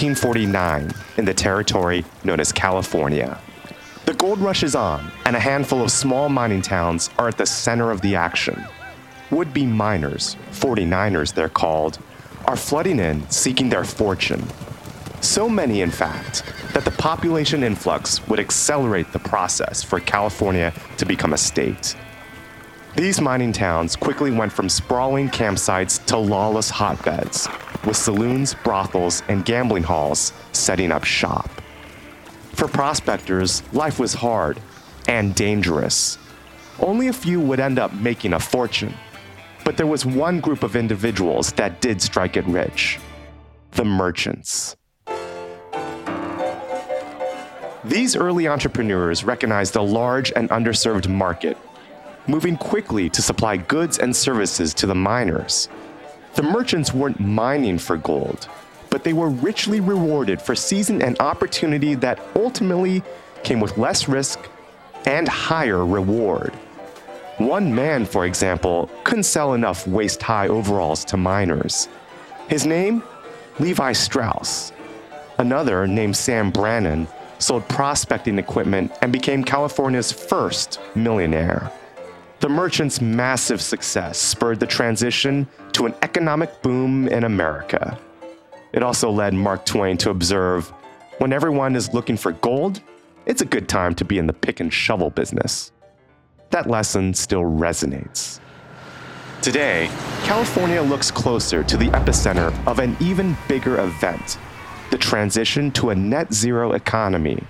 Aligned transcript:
1849 0.00 0.92
in 1.16 1.24
the 1.24 1.34
territory 1.34 2.04
known 2.22 2.38
as 2.38 2.52
California. 2.52 3.36
The 4.04 4.14
gold 4.14 4.38
rush 4.38 4.62
is 4.62 4.76
on, 4.76 5.10
and 5.24 5.34
a 5.34 5.40
handful 5.40 5.82
of 5.82 5.90
small 5.90 6.28
mining 6.28 6.62
towns 6.62 7.10
are 7.18 7.26
at 7.26 7.36
the 7.36 7.44
center 7.44 7.90
of 7.90 8.00
the 8.00 8.14
action. 8.14 8.64
Would 9.32 9.52
be 9.52 9.66
miners, 9.66 10.36
49ers 10.52 11.34
they're 11.34 11.48
called, 11.48 11.98
are 12.46 12.56
flooding 12.56 13.00
in 13.00 13.28
seeking 13.28 13.68
their 13.68 13.84
fortune. 13.84 14.46
So 15.20 15.48
many, 15.48 15.80
in 15.80 15.90
fact, 15.90 16.44
that 16.74 16.84
the 16.84 16.92
population 16.92 17.64
influx 17.64 18.24
would 18.28 18.38
accelerate 18.38 19.12
the 19.12 19.18
process 19.18 19.82
for 19.82 19.98
California 19.98 20.72
to 20.98 21.06
become 21.06 21.32
a 21.32 21.38
state. 21.38 21.96
These 22.94 23.20
mining 23.20 23.52
towns 23.52 23.96
quickly 23.96 24.30
went 24.30 24.52
from 24.52 24.68
sprawling 24.68 25.28
campsites 25.28 26.04
to 26.06 26.16
lawless 26.16 26.70
hotbeds, 26.70 27.48
with 27.84 27.96
saloons, 27.96 28.54
brothels, 28.54 29.22
and 29.28 29.44
gambling 29.44 29.82
halls 29.82 30.32
setting 30.52 30.92
up 30.92 31.04
shop. 31.04 31.50
For 32.52 32.68
prospectors, 32.68 33.62
life 33.72 33.98
was 33.98 34.14
hard 34.14 34.60
and 35.06 35.34
dangerous. 35.34 36.18
Only 36.80 37.08
a 37.08 37.12
few 37.12 37.40
would 37.40 37.60
end 37.60 37.78
up 37.78 37.92
making 37.94 38.32
a 38.32 38.40
fortune. 38.40 38.94
But 39.64 39.76
there 39.76 39.86
was 39.86 40.06
one 40.06 40.40
group 40.40 40.62
of 40.62 40.76
individuals 40.76 41.52
that 41.52 41.80
did 41.80 42.00
strike 42.02 42.36
it 42.36 42.46
rich 42.46 42.98
the 43.72 43.84
merchants. 43.84 44.76
These 47.84 48.16
early 48.16 48.48
entrepreneurs 48.48 49.24
recognized 49.24 49.76
a 49.76 49.82
large 49.82 50.32
and 50.34 50.50
underserved 50.50 51.08
market 51.08 51.56
moving 52.28 52.56
quickly 52.56 53.08
to 53.08 53.22
supply 53.22 53.56
goods 53.56 53.98
and 53.98 54.14
services 54.14 54.74
to 54.74 54.86
the 54.86 54.94
miners. 54.94 55.68
The 56.38 56.44
merchants 56.44 56.94
weren't 56.94 57.18
mining 57.18 57.78
for 57.78 57.96
gold, 57.96 58.48
but 58.90 59.02
they 59.02 59.12
were 59.12 59.28
richly 59.28 59.80
rewarded 59.80 60.40
for 60.40 60.54
seizing 60.54 61.02
an 61.02 61.16
opportunity 61.18 61.96
that 61.96 62.20
ultimately 62.36 63.02
came 63.42 63.58
with 63.58 63.76
less 63.76 64.08
risk 64.08 64.48
and 65.04 65.26
higher 65.26 65.84
reward. 65.84 66.54
One 67.38 67.74
man, 67.74 68.06
for 68.06 68.24
example, 68.24 68.88
couldn't 69.02 69.24
sell 69.24 69.54
enough 69.54 69.88
waist 69.88 70.22
high 70.22 70.46
overalls 70.46 71.04
to 71.06 71.16
miners. 71.16 71.88
His 72.46 72.64
name? 72.64 73.02
Levi 73.58 73.90
Strauss. 73.90 74.70
Another, 75.38 75.88
named 75.88 76.16
Sam 76.16 76.52
Brannan, 76.52 77.08
sold 77.40 77.68
prospecting 77.68 78.38
equipment 78.38 78.92
and 79.02 79.12
became 79.12 79.42
California's 79.42 80.12
first 80.12 80.78
millionaire. 80.94 81.72
The 82.40 82.48
merchant's 82.48 83.00
massive 83.00 83.60
success 83.60 84.16
spurred 84.16 84.60
the 84.60 84.66
transition 84.66 85.48
to 85.72 85.86
an 85.86 85.94
economic 86.02 86.62
boom 86.62 87.08
in 87.08 87.24
America. 87.24 87.98
It 88.72 88.84
also 88.84 89.10
led 89.10 89.34
Mark 89.34 89.66
Twain 89.66 89.96
to 89.98 90.10
observe 90.10 90.72
when 91.18 91.32
everyone 91.32 91.74
is 91.74 91.92
looking 91.92 92.16
for 92.16 92.30
gold, 92.30 92.80
it's 93.26 93.42
a 93.42 93.44
good 93.44 93.68
time 93.68 93.92
to 93.96 94.04
be 94.04 94.18
in 94.18 94.28
the 94.28 94.32
pick 94.32 94.60
and 94.60 94.72
shovel 94.72 95.10
business. 95.10 95.72
That 96.50 96.70
lesson 96.70 97.12
still 97.12 97.42
resonates. 97.42 98.38
Today, 99.42 99.90
California 100.22 100.80
looks 100.80 101.10
closer 101.10 101.64
to 101.64 101.76
the 101.76 101.88
epicenter 101.88 102.54
of 102.68 102.78
an 102.78 102.96
even 103.00 103.36
bigger 103.48 103.80
event 103.80 104.38
the 104.90 104.96
transition 104.96 105.70
to 105.72 105.90
a 105.90 105.94
net 105.94 106.32
zero 106.32 106.72
economy. 106.72 107.42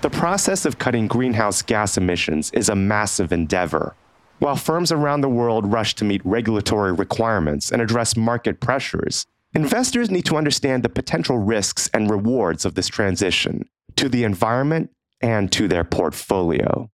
The 0.00 0.08
process 0.08 0.64
of 0.64 0.78
cutting 0.78 1.06
greenhouse 1.06 1.60
gas 1.60 1.98
emissions 1.98 2.50
is 2.52 2.70
a 2.70 2.74
massive 2.74 3.30
endeavor 3.30 3.94
while 4.38 4.56
firms 4.56 4.92
around 4.92 5.20
the 5.20 5.28
world 5.28 5.72
rush 5.72 5.94
to 5.96 6.04
meet 6.04 6.24
regulatory 6.24 6.92
requirements 6.92 7.72
and 7.72 7.82
address 7.82 8.16
market 8.16 8.60
pressures, 8.60 9.26
investors 9.54 10.10
need 10.10 10.24
to 10.26 10.36
understand 10.36 10.82
the 10.82 10.88
potential 10.88 11.38
risks 11.38 11.90
and 11.92 12.10
rewards 12.10 12.64
of 12.64 12.74
this 12.74 12.88
transition 12.88 13.68
to 13.96 14.08
the 14.08 14.24
environment 14.24 14.90
and 15.20 15.50
to 15.52 15.66
their 15.66 15.84
portfolio. 15.84 16.90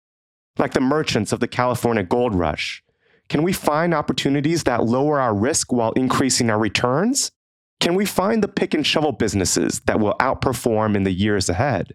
Like 0.58 0.72
the 0.72 0.80
merchants 0.80 1.32
of 1.32 1.40
the 1.40 1.48
California 1.48 2.02
gold 2.02 2.34
rush, 2.34 2.82
can 3.30 3.42
we 3.42 3.52
find 3.52 3.94
opportunities 3.94 4.64
that 4.64 4.84
lower 4.84 5.20
our 5.20 5.34
risk 5.34 5.72
while 5.72 5.92
increasing 5.92 6.50
our 6.50 6.58
returns? 6.58 7.30
Can 7.78 7.94
we 7.94 8.04
find 8.04 8.42
the 8.42 8.48
pick 8.48 8.74
and 8.74 8.86
shovel 8.86 9.12
businesses 9.12 9.80
that 9.86 10.00
will 10.00 10.14
outperform 10.20 10.96
in 10.96 11.04
the 11.04 11.12
years 11.12 11.48
ahead? 11.48 11.94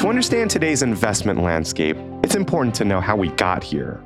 To 0.00 0.08
understand 0.08 0.50
today's 0.50 0.82
investment 0.82 1.42
landscape, 1.42 1.94
it's 2.24 2.34
important 2.34 2.74
to 2.76 2.86
know 2.86 3.02
how 3.02 3.16
we 3.16 3.28
got 3.32 3.62
here. 3.62 4.02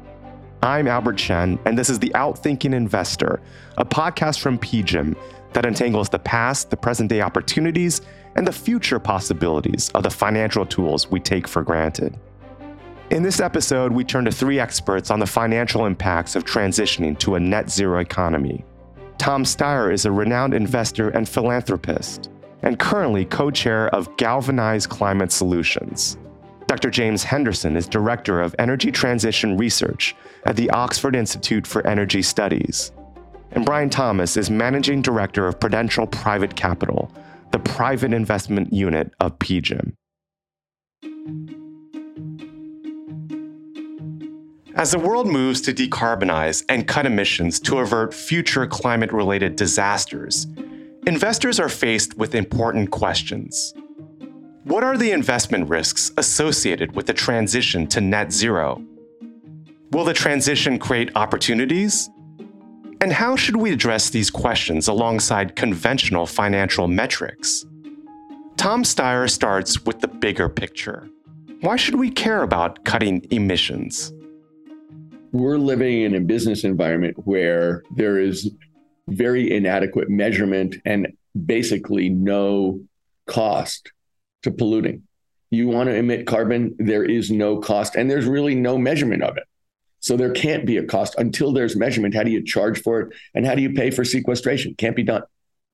I'm 0.60 0.88
Albert 0.88 1.18
Chen, 1.18 1.56
and 1.66 1.78
this 1.78 1.88
is 1.88 2.00
The 2.00 2.10
Outthinking 2.16 2.74
Investor, 2.74 3.40
a 3.78 3.84
podcast 3.84 4.40
from 4.40 4.58
PGIM 4.58 5.16
that 5.52 5.64
entangles 5.64 6.08
the 6.08 6.18
past, 6.18 6.70
the 6.70 6.76
present 6.76 7.10
day 7.10 7.20
opportunities, 7.20 8.00
and 8.34 8.44
the 8.44 8.50
future 8.50 8.98
possibilities 8.98 9.88
of 9.90 10.02
the 10.02 10.10
financial 10.10 10.66
tools 10.66 11.12
we 11.12 11.20
take 11.20 11.46
for 11.46 11.62
granted. 11.62 12.18
In 13.10 13.22
this 13.22 13.38
episode, 13.38 13.92
we 13.92 14.02
turn 14.02 14.24
to 14.24 14.32
three 14.32 14.58
experts 14.58 15.12
on 15.12 15.20
the 15.20 15.26
financial 15.26 15.86
impacts 15.86 16.34
of 16.34 16.44
transitioning 16.44 17.16
to 17.20 17.36
a 17.36 17.40
net 17.40 17.70
zero 17.70 18.00
economy. 18.00 18.64
Tom 19.18 19.44
Steyer 19.44 19.92
is 19.92 20.06
a 20.06 20.10
renowned 20.10 20.54
investor 20.54 21.10
and 21.10 21.28
philanthropist 21.28 22.30
and 22.64 22.78
currently 22.78 23.24
co 23.24 23.50
chair 23.50 23.88
of 23.90 24.14
Galvanize 24.16 24.86
Climate 24.86 25.30
Solutions. 25.30 26.18
Dr. 26.66 26.90
James 26.90 27.22
Henderson 27.22 27.76
is 27.76 27.86
Director 27.86 28.40
of 28.40 28.54
Energy 28.58 28.90
Transition 28.90 29.56
Research 29.56 30.16
at 30.46 30.56
the 30.56 30.70
Oxford 30.70 31.14
Institute 31.14 31.66
for 31.66 31.86
Energy 31.86 32.22
Studies. 32.22 32.90
And 33.52 33.64
Brian 33.64 33.90
Thomas 33.90 34.36
is 34.36 34.50
Managing 34.50 35.02
Director 35.02 35.46
of 35.46 35.60
Prudential 35.60 36.06
Private 36.06 36.56
Capital, 36.56 37.12
the 37.52 37.58
private 37.58 38.12
investment 38.12 38.72
unit 38.72 39.12
of 39.20 39.38
PGIM. 39.38 39.92
As 44.74 44.90
the 44.90 44.98
world 44.98 45.28
moves 45.28 45.60
to 45.60 45.72
decarbonize 45.72 46.64
and 46.68 46.88
cut 46.88 47.06
emissions 47.06 47.60
to 47.60 47.78
avert 47.78 48.12
future 48.12 48.66
climate 48.66 49.12
related 49.12 49.54
disasters, 49.54 50.48
investors 51.06 51.60
are 51.60 51.68
faced 51.68 52.16
with 52.16 52.34
important 52.34 52.90
questions. 52.90 53.74
What 54.64 54.82
are 54.82 54.96
the 54.96 55.12
investment 55.12 55.68
risks 55.68 56.10
associated 56.16 56.96
with 56.96 57.06
the 57.06 57.12
transition 57.12 57.86
to 57.88 58.00
net 58.00 58.32
zero? 58.32 58.82
Will 59.90 60.04
the 60.04 60.14
transition 60.14 60.78
create 60.78 61.10
opportunities? 61.14 62.08
And 63.02 63.12
how 63.12 63.36
should 63.36 63.56
we 63.56 63.72
address 63.72 64.08
these 64.08 64.30
questions 64.30 64.88
alongside 64.88 65.56
conventional 65.56 66.24
financial 66.24 66.88
metrics? 66.88 67.66
Tom 68.56 68.82
Steyer 68.82 69.28
starts 69.28 69.84
with 69.84 70.00
the 70.00 70.08
bigger 70.08 70.48
picture. 70.48 71.10
Why 71.60 71.76
should 71.76 71.96
we 71.96 72.10
care 72.10 72.42
about 72.42 72.84
cutting 72.84 73.26
emissions? 73.30 74.12
We're 75.32 75.58
living 75.58 76.02
in 76.02 76.14
a 76.14 76.20
business 76.20 76.64
environment 76.64 77.16
where 77.26 77.82
there 77.94 78.18
is 78.18 78.50
very 79.08 79.52
inadequate 79.52 80.08
measurement 80.08 80.76
and 80.84 81.08
basically 81.44 82.08
no 82.08 82.80
cost 83.26 83.92
to 84.42 84.50
polluting. 84.50 85.02
You 85.50 85.68
want 85.68 85.88
to 85.88 85.94
emit 85.94 86.26
carbon, 86.26 86.74
there 86.78 87.04
is 87.04 87.30
no 87.30 87.58
cost, 87.58 87.94
and 87.94 88.10
there's 88.10 88.26
really 88.26 88.54
no 88.54 88.76
measurement 88.76 89.22
of 89.22 89.36
it. 89.36 89.44
So 90.00 90.16
there 90.16 90.32
can't 90.32 90.66
be 90.66 90.76
a 90.76 90.84
cost 90.84 91.14
until 91.16 91.52
there's 91.52 91.76
measurement. 91.76 92.14
How 92.14 92.24
do 92.24 92.30
you 92.30 92.44
charge 92.44 92.82
for 92.82 93.00
it? 93.00 93.14
And 93.34 93.46
how 93.46 93.54
do 93.54 93.62
you 93.62 93.72
pay 93.72 93.90
for 93.90 94.04
sequestration? 94.04 94.74
Can't 94.76 94.96
be 94.96 95.02
done. 95.02 95.22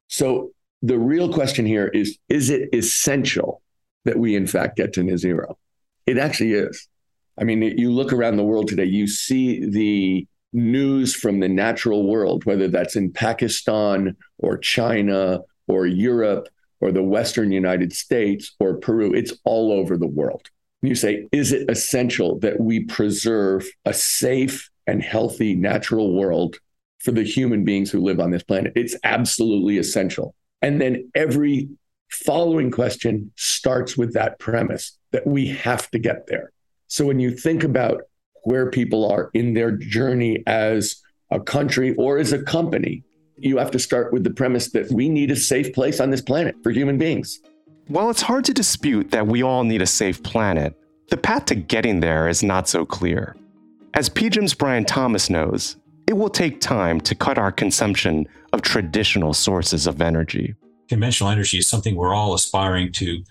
So 0.08 0.52
the 0.82 0.98
real 0.98 1.32
question 1.32 1.66
here 1.66 1.88
is 1.88 2.18
is 2.28 2.50
it 2.50 2.68
essential 2.72 3.62
that 4.04 4.18
we, 4.18 4.36
in 4.36 4.46
fact, 4.46 4.76
get 4.76 4.92
to 4.94 5.02
net 5.02 5.18
zero? 5.18 5.58
It 6.06 6.16
actually 6.16 6.52
is. 6.52 6.88
I 7.38 7.44
mean, 7.44 7.62
you 7.62 7.90
look 7.90 8.12
around 8.12 8.36
the 8.36 8.44
world 8.44 8.68
today, 8.68 8.84
you 8.84 9.06
see 9.06 9.64
the 9.64 10.26
news 10.52 11.14
from 11.14 11.40
the 11.40 11.48
natural 11.48 12.08
world, 12.08 12.44
whether 12.44 12.68
that's 12.68 12.96
in 12.96 13.12
Pakistan 13.12 14.16
or 14.38 14.58
China 14.58 15.40
or 15.68 15.86
Europe 15.86 16.48
or 16.80 16.92
the 16.92 17.02
Western 17.02 17.52
United 17.52 17.92
States 17.92 18.54
or 18.58 18.78
Peru, 18.78 19.12
it's 19.12 19.32
all 19.44 19.72
over 19.72 19.96
the 19.96 20.06
world. 20.06 20.48
You 20.82 20.94
say, 20.94 21.28
is 21.30 21.52
it 21.52 21.68
essential 21.70 22.38
that 22.40 22.58
we 22.58 22.84
preserve 22.84 23.68
a 23.84 23.92
safe 23.92 24.70
and 24.86 25.02
healthy 25.02 25.54
natural 25.54 26.14
world 26.14 26.56
for 27.00 27.12
the 27.12 27.22
human 27.22 27.64
beings 27.64 27.90
who 27.90 28.00
live 28.00 28.18
on 28.18 28.30
this 28.30 28.42
planet? 28.42 28.72
It's 28.76 28.96
absolutely 29.04 29.78
essential. 29.78 30.34
And 30.62 30.80
then 30.80 31.10
every 31.14 31.68
following 32.10 32.70
question 32.70 33.30
starts 33.36 33.96
with 33.96 34.14
that 34.14 34.38
premise 34.38 34.98
that 35.12 35.26
we 35.26 35.48
have 35.48 35.90
to 35.90 35.98
get 35.98 36.26
there. 36.26 36.50
So 36.88 37.04
when 37.04 37.20
you 37.20 37.30
think 37.30 37.62
about 37.62 38.02
where 38.44 38.70
people 38.70 39.10
are 39.10 39.30
in 39.34 39.54
their 39.54 39.72
journey 39.72 40.42
as 40.46 41.02
a 41.30 41.40
country 41.40 41.94
or 41.96 42.18
as 42.18 42.32
a 42.32 42.42
company. 42.42 43.04
You 43.36 43.58
have 43.58 43.70
to 43.72 43.78
start 43.78 44.12
with 44.12 44.24
the 44.24 44.30
premise 44.30 44.72
that 44.72 44.90
we 44.90 45.08
need 45.08 45.30
a 45.30 45.36
safe 45.36 45.72
place 45.72 46.00
on 46.00 46.10
this 46.10 46.20
planet 46.20 46.56
for 46.62 46.70
human 46.70 46.98
beings. 46.98 47.40
While 47.88 48.10
it's 48.10 48.22
hard 48.22 48.44
to 48.46 48.54
dispute 48.54 49.10
that 49.10 49.26
we 49.26 49.42
all 49.42 49.64
need 49.64 49.82
a 49.82 49.86
safe 49.86 50.22
planet, 50.22 50.74
the 51.08 51.16
path 51.16 51.46
to 51.46 51.54
getting 51.54 52.00
there 52.00 52.28
is 52.28 52.42
not 52.42 52.68
so 52.68 52.84
clear. 52.84 53.36
As 53.94 54.08
PGIM's 54.08 54.54
Brian 54.54 54.84
Thomas 54.84 55.28
knows, 55.28 55.76
it 56.06 56.12
will 56.12 56.28
take 56.28 56.60
time 56.60 57.00
to 57.00 57.14
cut 57.14 57.38
our 57.38 57.50
consumption 57.50 58.28
of 58.52 58.62
traditional 58.62 59.34
sources 59.34 59.86
of 59.86 60.00
energy. 60.00 60.54
Conventional 60.88 61.30
energy 61.30 61.58
is 61.58 61.68
something 61.68 61.96
we're 61.96 62.14
all 62.14 62.34
aspiring 62.34 62.92
to 62.92 63.22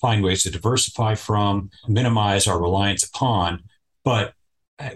find 0.00 0.22
ways 0.22 0.42
to 0.44 0.50
diversify 0.50 1.14
from, 1.14 1.70
minimize 1.88 2.46
our 2.46 2.60
reliance 2.60 3.02
upon, 3.02 3.62
but 4.04 4.34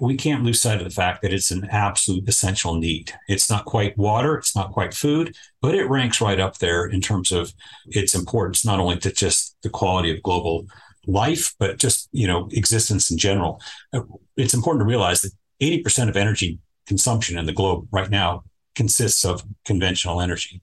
we 0.01 0.17
can't 0.17 0.45
lose 0.45 0.61
sight 0.61 0.79
of 0.79 0.85
the 0.85 0.95
fact 0.95 1.23
that 1.23 1.33
it's 1.33 1.51
an 1.51 1.67
absolute 1.71 2.29
essential 2.29 2.75
need. 2.75 3.13
It's 3.29 3.51
not 3.51 3.65
quite 3.65 3.99
water, 3.99 4.37
it's 4.37 4.55
not 4.55 4.73
quite 4.73 4.95
food, 4.95 5.35
but 5.61 5.75
it 5.75 5.89
ranks 5.89 6.21
right 6.21 6.39
up 6.39 6.59
there 6.59 6.87
in 6.87 7.01
terms 7.01 7.33
of 7.33 7.53
its 7.87 8.15
importance, 8.15 8.65
not 8.65 8.79
only 8.79 8.99
to 8.99 9.13
just 9.13 9.57
the 9.63 9.71
quality 9.71 10.15
of 10.15 10.23
global 10.23 10.67
life, 11.07 11.55
but 11.59 11.79
just 11.79 12.09
you 12.13 12.27
know 12.27 12.49
existence 12.53 13.11
in 13.11 13.19
general. 13.19 13.61
Uh, 13.93 14.03
it's 14.37 14.55
important 14.55 14.83
to 14.83 14.89
realize 14.89 15.21
that 15.23 15.33
80% 15.61 16.09
of 16.09 16.17
energy 16.17 16.59
consumption 16.87 17.39
in 17.39 17.47
the 17.47 17.53
globe 17.53 17.87
right 17.91 18.11
now 18.11 18.45
consists 18.75 19.25
of 19.25 19.45
conventional 19.65 20.21
energy. 20.21 20.63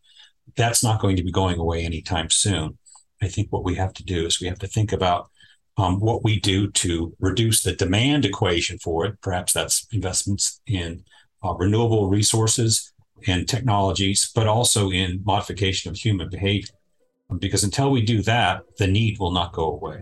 That's 0.56 0.84
not 0.84 1.02
going 1.02 1.16
to 1.18 1.24
be 1.24 1.32
going 1.32 1.60
away 1.60 1.84
anytime 1.84 2.30
soon. 2.30 2.78
I 3.22 3.28
think 3.28 3.52
what 3.52 3.64
we 3.64 3.76
have 3.76 3.94
to 3.94 4.04
do 4.04 4.26
is 4.26 4.40
we 4.40 4.48
have 4.48 4.60
to 4.60 4.68
think 4.68 4.92
about 4.92 5.30
um, 5.80 6.00
what 6.00 6.24
we 6.26 6.40
do 6.40 6.70
to 6.72 7.16
reduce 7.20 7.64
the 7.64 7.74
demand 7.74 8.26
equation 8.26 8.78
for 8.80 9.06
it. 9.06 9.20
Perhaps 9.22 9.54
that's 9.54 9.88
investments 9.94 10.60
in 10.68 11.04
uh, 11.44 11.54
renewable 11.54 12.10
resources 12.10 12.92
and 13.28 13.48
technologies, 13.48 14.30
but 14.36 14.46
also 14.46 14.92
in 14.92 15.22
modification 15.24 15.90
of 15.90 15.98
human 15.98 16.30
behavior. 16.30 16.76
Because 17.40 17.64
until 17.64 17.92
we 17.92 18.02
do 18.02 18.22
that, 18.24 18.64
the 18.78 18.88
need 18.88 19.20
will 19.20 19.32
not 19.32 19.54
go 19.54 19.72
away. 19.72 20.02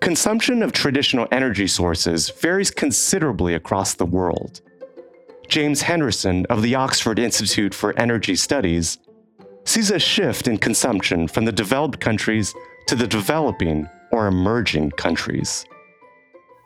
Consumption 0.00 0.62
of 0.62 0.72
traditional 0.72 1.26
energy 1.30 1.66
sources 1.66 2.30
varies 2.30 2.70
considerably 2.70 3.54
across 3.54 3.94
the 3.94 4.06
world. 4.06 4.60
James 5.48 5.82
Henderson 5.82 6.46
of 6.46 6.62
the 6.62 6.74
Oxford 6.74 7.18
Institute 7.18 7.74
for 7.74 7.98
Energy 7.98 8.36
Studies 8.36 8.98
sees 9.64 9.90
a 9.90 9.98
shift 9.98 10.48
in 10.48 10.58
consumption 10.58 11.28
from 11.28 11.44
the 11.44 11.52
developed 11.52 12.00
countries 12.00 12.54
to 12.88 12.94
the 12.94 13.06
developing 13.06 13.88
or 14.10 14.26
emerging 14.26 14.90
countries. 14.92 15.64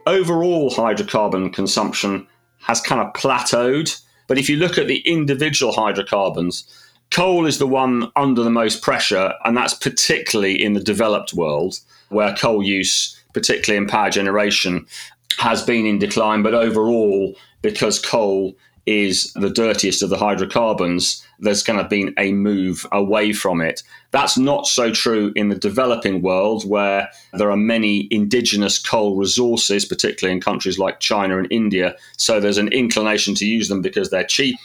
Overall, 0.07 0.71
hydrocarbon 0.71 1.53
consumption 1.53 2.27
has 2.61 2.81
kind 2.81 3.01
of 3.01 3.13
plateaued. 3.15 4.01
But 4.27 4.39
if 4.39 4.49
you 4.49 4.57
look 4.57 4.79
at 4.79 4.87
the 4.87 5.01
individual 5.01 5.73
hydrocarbons, 5.73 6.65
coal 7.11 7.47
is 7.47 7.59
the 7.59 7.67
one 7.67 8.11
under 8.17 8.43
the 8.43 8.51
most 8.51 8.83
pressure, 8.83 9.35
and 9.45 9.57
that's 9.57 9.75
particularly 9.75 10.63
in 10.63 10.73
the 10.73 10.81
developed 10.81 11.35
world, 11.35 11.79
where 12.09 12.35
coal 12.35 12.63
use, 12.63 13.21
particularly 13.35 13.83
in 13.83 13.89
power 13.89 14.11
generation, 14.11 14.87
has 15.39 15.63
been 15.63 15.87
in 15.87 15.99
decline. 15.99 16.43
But 16.43 16.55
overall, 16.55 17.37
because 17.61 17.99
coal 17.99 18.57
is 18.87 19.33
the 19.35 19.51
dirtiest 19.51 20.03
of 20.03 20.11
the 20.11 20.17
hydrocarbons, 20.17 21.25
there's 21.39 21.63
kind 21.63 21.81
of 21.81 21.89
been 21.89 22.15
a 22.19 22.33
move 22.33 22.87
away 22.93 23.33
from 23.33 23.61
it. 23.61 23.83
That's 24.11 24.37
not 24.37 24.67
so 24.67 24.93
true 24.93 25.33
in 25.35 25.49
the 25.49 25.55
developing 25.55 26.23
world, 26.23 26.69
where 26.69 27.09
there 27.33 27.51
are 27.51 27.57
many 27.57 28.09
indigenous 28.11 28.79
coal 28.79 29.17
resources, 29.17 29.85
particularly 29.85 30.35
in 30.35 30.41
countries 30.41 30.79
like 30.79 31.01
China 31.01 31.39
and 31.39 31.51
India. 31.51 31.97
So 32.17 32.41
there's 32.41 32.59
an 32.59 32.69
inclination 32.69 33.35
to 33.37 33.47
use 33.47 33.69
them 33.69 33.83
because 33.83 34.11
they're 34.11 34.25
cheap. 34.25 34.57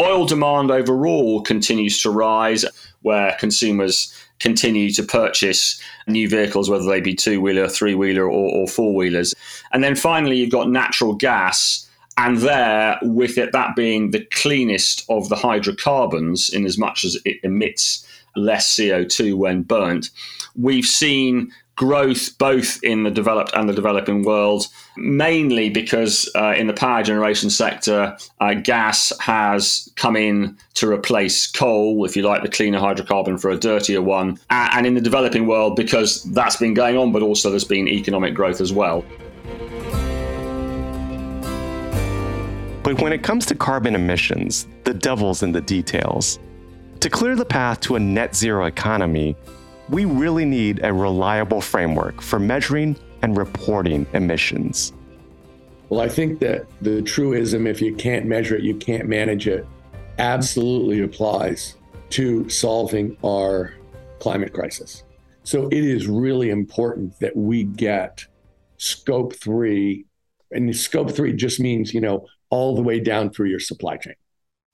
Oil 0.00 0.26
demand 0.26 0.70
overall 0.70 1.42
continues 1.42 2.00
to 2.02 2.10
rise, 2.10 2.64
where 3.02 3.36
consumers 3.40 4.14
continue 4.38 4.90
to 4.92 5.02
purchase 5.02 5.80
new 6.06 6.28
vehicles, 6.28 6.70
whether 6.70 6.84
they 6.84 7.00
be 7.00 7.14
two 7.14 7.40
wheeler, 7.40 7.68
three 7.68 7.94
wheeler, 7.94 8.24
or, 8.24 8.54
or 8.54 8.68
four 8.68 8.94
wheelers. 8.94 9.34
And 9.72 9.82
then 9.82 9.96
finally, 9.96 10.36
you've 10.36 10.50
got 10.50 10.70
natural 10.70 11.14
gas 11.14 11.87
and 12.18 12.38
there, 12.38 12.98
with 13.00 13.38
it 13.38 13.52
that 13.52 13.76
being 13.76 14.10
the 14.10 14.26
cleanest 14.32 15.04
of 15.08 15.28
the 15.28 15.36
hydrocarbons, 15.36 16.50
in 16.50 16.66
as 16.66 16.76
much 16.76 17.04
as 17.04 17.16
it 17.24 17.38
emits 17.44 18.04
less 18.34 18.74
CO2 18.74 19.34
when 19.34 19.62
burnt, 19.62 20.10
we've 20.56 20.84
seen 20.84 21.52
growth 21.76 22.36
both 22.38 22.82
in 22.82 23.04
the 23.04 23.10
developed 23.10 23.52
and 23.54 23.68
the 23.68 23.72
developing 23.72 24.24
world, 24.24 24.66
mainly 24.96 25.70
because 25.70 26.28
uh, 26.34 26.52
in 26.58 26.66
the 26.66 26.72
power 26.72 27.04
generation 27.04 27.50
sector, 27.50 28.16
uh, 28.40 28.52
gas 28.54 29.12
has 29.20 29.88
come 29.94 30.16
in 30.16 30.58
to 30.74 30.90
replace 30.90 31.46
coal, 31.46 32.04
if 32.04 32.16
you 32.16 32.22
like, 32.22 32.42
the 32.42 32.48
cleaner 32.48 32.80
hydrocarbon 32.80 33.40
for 33.40 33.48
a 33.48 33.56
dirtier 33.56 34.02
one. 34.02 34.40
And 34.50 34.88
in 34.88 34.94
the 34.94 35.00
developing 35.00 35.46
world, 35.46 35.76
because 35.76 36.24
that's 36.24 36.56
been 36.56 36.74
going 36.74 36.96
on, 36.96 37.12
but 37.12 37.22
also 37.22 37.48
there's 37.48 37.62
been 37.62 37.86
economic 37.86 38.34
growth 38.34 38.60
as 38.60 38.72
well. 38.72 39.04
But 42.88 43.02
when 43.02 43.12
it 43.12 43.22
comes 43.22 43.44
to 43.44 43.54
carbon 43.54 43.94
emissions, 43.94 44.66
the 44.84 44.94
devil's 44.94 45.42
in 45.42 45.52
the 45.52 45.60
details. 45.60 46.38
To 47.00 47.10
clear 47.10 47.36
the 47.36 47.44
path 47.44 47.80
to 47.80 47.96
a 47.96 48.00
net 48.00 48.34
zero 48.34 48.64
economy, 48.64 49.36
we 49.90 50.06
really 50.06 50.46
need 50.46 50.82
a 50.82 50.90
reliable 50.90 51.60
framework 51.60 52.22
for 52.22 52.38
measuring 52.38 52.96
and 53.20 53.36
reporting 53.36 54.06
emissions. 54.14 54.94
Well, 55.90 56.00
I 56.00 56.08
think 56.08 56.38
that 56.38 56.64
the 56.80 57.02
truism, 57.02 57.66
if 57.66 57.82
you 57.82 57.94
can't 57.94 58.24
measure 58.24 58.56
it, 58.56 58.62
you 58.62 58.74
can't 58.74 59.06
manage 59.06 59.46
it, 59.46 59.66
absolutely 60.18 61.02
applies 61.02 61.76
to 62.08 62.48
solving 62.48 63.18
our 63.22 63.74
climate 64.18 64.54
crisis. 64.54 65.02
So 65.42 65.68
it 65.68 65.84
is 65.84 66.06
really 66.06 66.48
important 66.48 67.20
that 67.20 67.36
we 67.36 67.64
get 67.64 68.24
scope 68.78 69.34
three. 69.34 70.06
And 70.52 70.74
scope 70.74 71.10
three 71.10 71.34
just 71.34 71.60
means, 71.60 71.92
you 71.92 72.00
know, 72.00 72.26
all 72.50 72.74
the 72.74 72.82
way 72.82 73.00
down 73.00 73.30
through 73.30 73.48
your 73.48 73.60
supply 73.60 73.96
chain, 73.96 74.14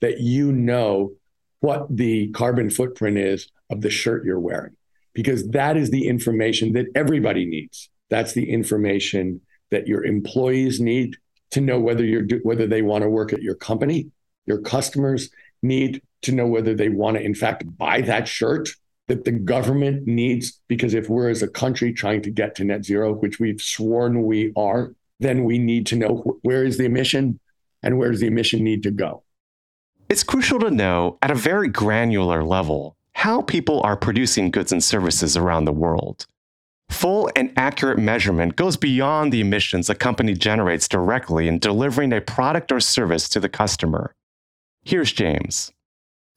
that 0.00 0.20
you 0.20 0.52
know 0.52 1.12
what 1.60 1.86
the 1.94 2.30
carbon 2.32 2.70
footprint 2.70 3.18
is 3.18 3.48
of 3.70 3.80
the 3.80 3.90
shirt 3.90 4.24
you're 4.24 4.40
wearing, 4.40 4.76
because 5.14 5.48
that 5.48 5.76
is 5.76 5.90
the 5.90 6.06
information 6.06 6.72
that 6.74 6.86
everybody 6.94 7.46
needs. 7.46 7.88
That's 8.10 8.32
the 8.32 8.50
information 8.50 9.40
that 9.70 9.88
your 9.88 10.04
employees 10.04 10.80
need 10.80 11.16
to 11.50 11.60
know 11.60 11.80
whether 11.80 12.04
you're 12.04 12.26
whether 12.42 12.66
they 12.66 12.82
want 12.82 13.02
to 13.02 13.08
work 13.08 13.32
at 13.32 13.42
your 13.42 13.54
company. 13.54 14.10
Your 14.46 14.60
customers 14.60 15.30
need 15.62 16.02
to 16.22 16.32
know 16.32 16.46
whether 16.46 16.74
they 16.74 16.88
want 16.90 17.16
to, 17.16 17.22
in 17.22 17.34
fact, 17.34 17.64
buy 17.78 18.02
that 18.02 18.28
shirt 18.28 18.68
that 19.08 19.24
the 19.24 19.32
government 19.32 20.06
needs. 20.06 20.60
Because 20.68 20.94
if 20.94 21.08
we're 21.08 21.30
as 21.30 21.42
a 21.42 21.48
country 21.48 21.92
trying 21.92 22.22
to 22.22 22.30
get 22.30 22.54
to 22.56 22.64
net 22.64 22.84
zero, 22.84 23.14
which 23.14 23.40
we've 23.40 23.60
sworn 23.60 24.24
we 24.24 24.52
are, 24.56 24.94
then 25.20 25.44
we 25.44 25.58
need 25.58 25.86
to 25.86 25.96
know 25.96 26.38
where 26.42 26.64
is 26.64 26.76
the 26.76 26.84
emission 26.84 27.40
and 27.84 27.98
where 27.98 28.10
does 28.10 28.20
the 28.20 28.26
emission 28.26 28.64
need 28.64 28.82
to 28.82 28.90
go. 28.90 29.22
It's 30.08 30.24
crucial 30.24 30.58
to 30.60 30.70
know 30.70 31.18
at 31.22 31.30
a 31.30 31.36
very 31.36 31.68
granular 31.68 32.42
level 32.42 32.96
how 33.12 33.42
people 33.42 33.80
are 33.82 33.96
producing 33.96 34.50
goods 34.50 34.72
and 34.72 34.82
services 34.82 35.36
around 35.36 35.66
the 35.66 35.72
world. 35.72 36.26
Full 36.90 37.30
and 37.36 37.52
accurate 37.56 37.98
measurement 37.98 38.56
goes 38.56 38.76
beyond 38.76 39.32
the 39.32 39.40
emissions 39.40 39.88
a 39.88 39.94
company 39.94 40.34
generates 40.34 40.88
directly 40.88 41.46
in 41.46 41.58
delivering 41.58 42.12
a 42.12 42.20
product 42.20 42.72
or 42.72 42.80
service 42.80 43.28
to 43.30 43.40
the 43.40 43.48
customer. 43.48 44.14
Here's 44.84 45.12
James. 45.12 45.70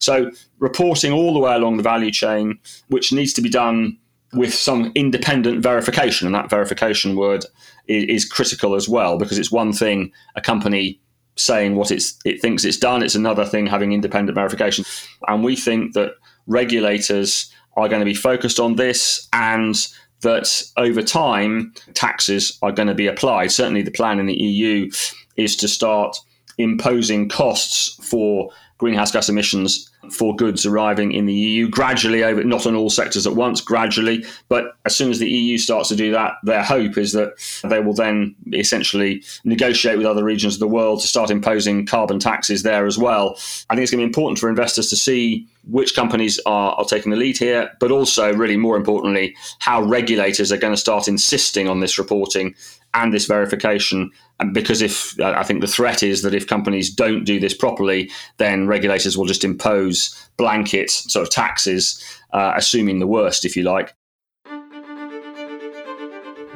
So, 0.00 0.30
reporting 0.58 1.12
all 1.12 1.34
the 1.34 1.40
way 1.40 1.54
along 1.54 1.76
the 1.76 1.82
value 1.82 2.12
chain, 2.12 2.58
which 2.88 3.12
needs 3.12 3.32
to 3.34 3.42
be 3.42 3.48
done 3.48 3.98
with 4.32 4.54
some 4.54 4.92
independent 4.94 5.62
verification, 5.62 6.26
and 6.26 6.34
that 6.34 6.50
verification 6.50 7.16
word 7.16 7.44
is, 7.88 8.04
is 8.04 8.24
critical 8.24 8.74
as 8.74 8.88
well, 8.88 9.18
because 9.18 9.38
it's 9.38 9.50
one 9.50 9.72
thing 9.72 10.12
a 10.36 10.40
company 10.40 11.00
saying 11.38 11.76
what 11.76 11.90
it's 11.90 12.18
it 12.24 12.40
thinks 12.40 12.64
it's 12.64 12.76
done. 12.76 13.02
It's 13.02 13.14
another 13.14 13.44
thing 13.44 13.66
having 13.66 13.92
independent 13.92 14.34
verification. 14.34 14.84
And 15.26 15.44
we 15.44 15.56
think 15.56 15.94
that 15.94 16.12
regulators 16.46 17.52
are 17.76 17.88
going 17.88 18.00
to 18.00 18.06
be 18.06 18.14
focused 18.14 18.58
on 18.58 18.76
this 18.76 19.28
and 19.32 19.76
that 20.20 20.62
over 20.76 21.00
time 21.00 21.72
taxes 21.94 22.58
are 22.62 22.72
going 22.72 22.88
to 22.88 22.94
be 22.94 23.06
applied. 23.06 23.52
Certainly 23.52 23.82
the 23.82 23.90
plan 23.92 24.18
in 24.18 24.26
the 24.26 24.34
EU 24.34 24.90
is 25.36 25.54
to 25.56 25.68
start 25.68 26.16
imposing 26.58 27.28
costs 27.28 27.96
for 28.04 28.50
greenhouse 28.78 29.12
gas 29.12 29.28
emissions 29.28 29.90
for 30.10 30.34
goods 30.36 30.66
arriving 30.66 31.12
in 31.12 31.26
the 31.26 31.34
EU 31.34 31.68
gradually 31.68 32.24
over 32.24 32.42
not 32.44 32.66
on 32.66 32.74
all 32.74 32.90
sectors 32.90 33.26
at 33.26 33.34
once 33.34 33.60
gradually 33.60 34.24
but 34.48 34.76
as 34.84 34.94
soon 34.94 35.10
as 35.10 35.18
the 35.18 35.28
EU 35.28 35.58
starts 35.58 35.88
to 35.88 35.96
do 35.96 36.10
that 36.10 36.32
their 36.42 36.62
hope 36.62 36.96
is 36.96 37.12
that 37.12 37.32
they 37.64 37.80
will 37.80 37.94
then 37.94 38.34
essentially 38.52 39.22
negotiate 39.44 39.98
with 39.98 40.06
other 40.06 40.24
regions 40.24 40.54
of 40.54 40.60
the 40.60 40.68
world 40.68 41.00
to 41.00 41.06
start 41.06 41.30
imposing 41.30 41.86
carbon 41.86 42.18
taxes 42.18 42.62
there 42.62 42.86
as 42.86 42.98
well 42.98 43.36
I 43.70 43.74
think 43.74 43.82
it's 43.82 43.90
going 43.90 44.00
to 44.00 44.06
be 44.06 44.10
important 44.10 44.38
for 44.38 44.48
investors 44.48 44.90
to 44.90 44.96
see 44.96 45.46
which 45.64 45.94
companies 45.94 46.40
are, 46.46 46.72
are 46.72 46.84
taking 46.84 47.10
the 47.10 47.18
lead 47.18 47.36
here 47.36 47.70
but 47.80 47.90
also 47.90 48.32
really 48.32 48.56
more 48.56 48.76
importantly 48.76 49.36
how 49.58 49.82
regulators 49.82 50.52
are 50.52 50.56
going 50.56 50.72
to 50.72 50.80
start 50.80 51.08
insisting 51.08 51.68
on 51.68 51.80
this 51.80 51.98
reporting 51.98 52.54
and 52.94 53.12
this 53.12 53.26
verification. 53.26 54.10
And 54.40 54.54
because 54.54 54.82
if 54.82 55.18
I 55.20 55.42
think 55.42 55.60
the 55.60 55.66
threat 55.66 56.02
is 56.02 56.22
that 56.22 56.34
if 56.34 56.46
companies 56.46 56.90
don't 56.90 57.24
do 57.24 57.40
this 57.40 57.54
properly, 57.54 58.10
then 58.38 58.66
regulators 58.66 59.16
will 59.16 59.26
just 59.26 59.44
impose 59.44 59.97
blanket 60.36 60.90
sort 60.90 61.26
of 61.26 61.30
taxes, 61.30 62.02
uh, 62.32 62.52
assuming 62.56 62.98
the 62.98 63.06
worst, 63.06 63.44
if 63.44 63.56
you 63.56 63.62
like. 63.62 63.94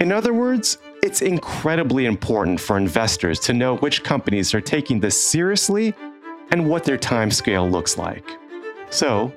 In 0.01 0.11
other 0.11 0.33
words, 0.33 0.79
it's 1.03 1.23
incredibly 1.23 2.07
important 2.07 2.61
for 2.61 2.77
investors 2.77 3.39
to 3.41 3.53
know 3.53 3.77
which 3.77 4.03
companies 4.03 4.55
are 4.55 4.61
taking 4.61 5.01
this 5.01 5.21
seriously 5.21 5.95
and 6.51 6.69
what 6.69 6.85
their 6.85 6.99
timescale 6.99 7.71
looks 7.71 7.99
like. 7.99 8.29
So, 8.91 9.33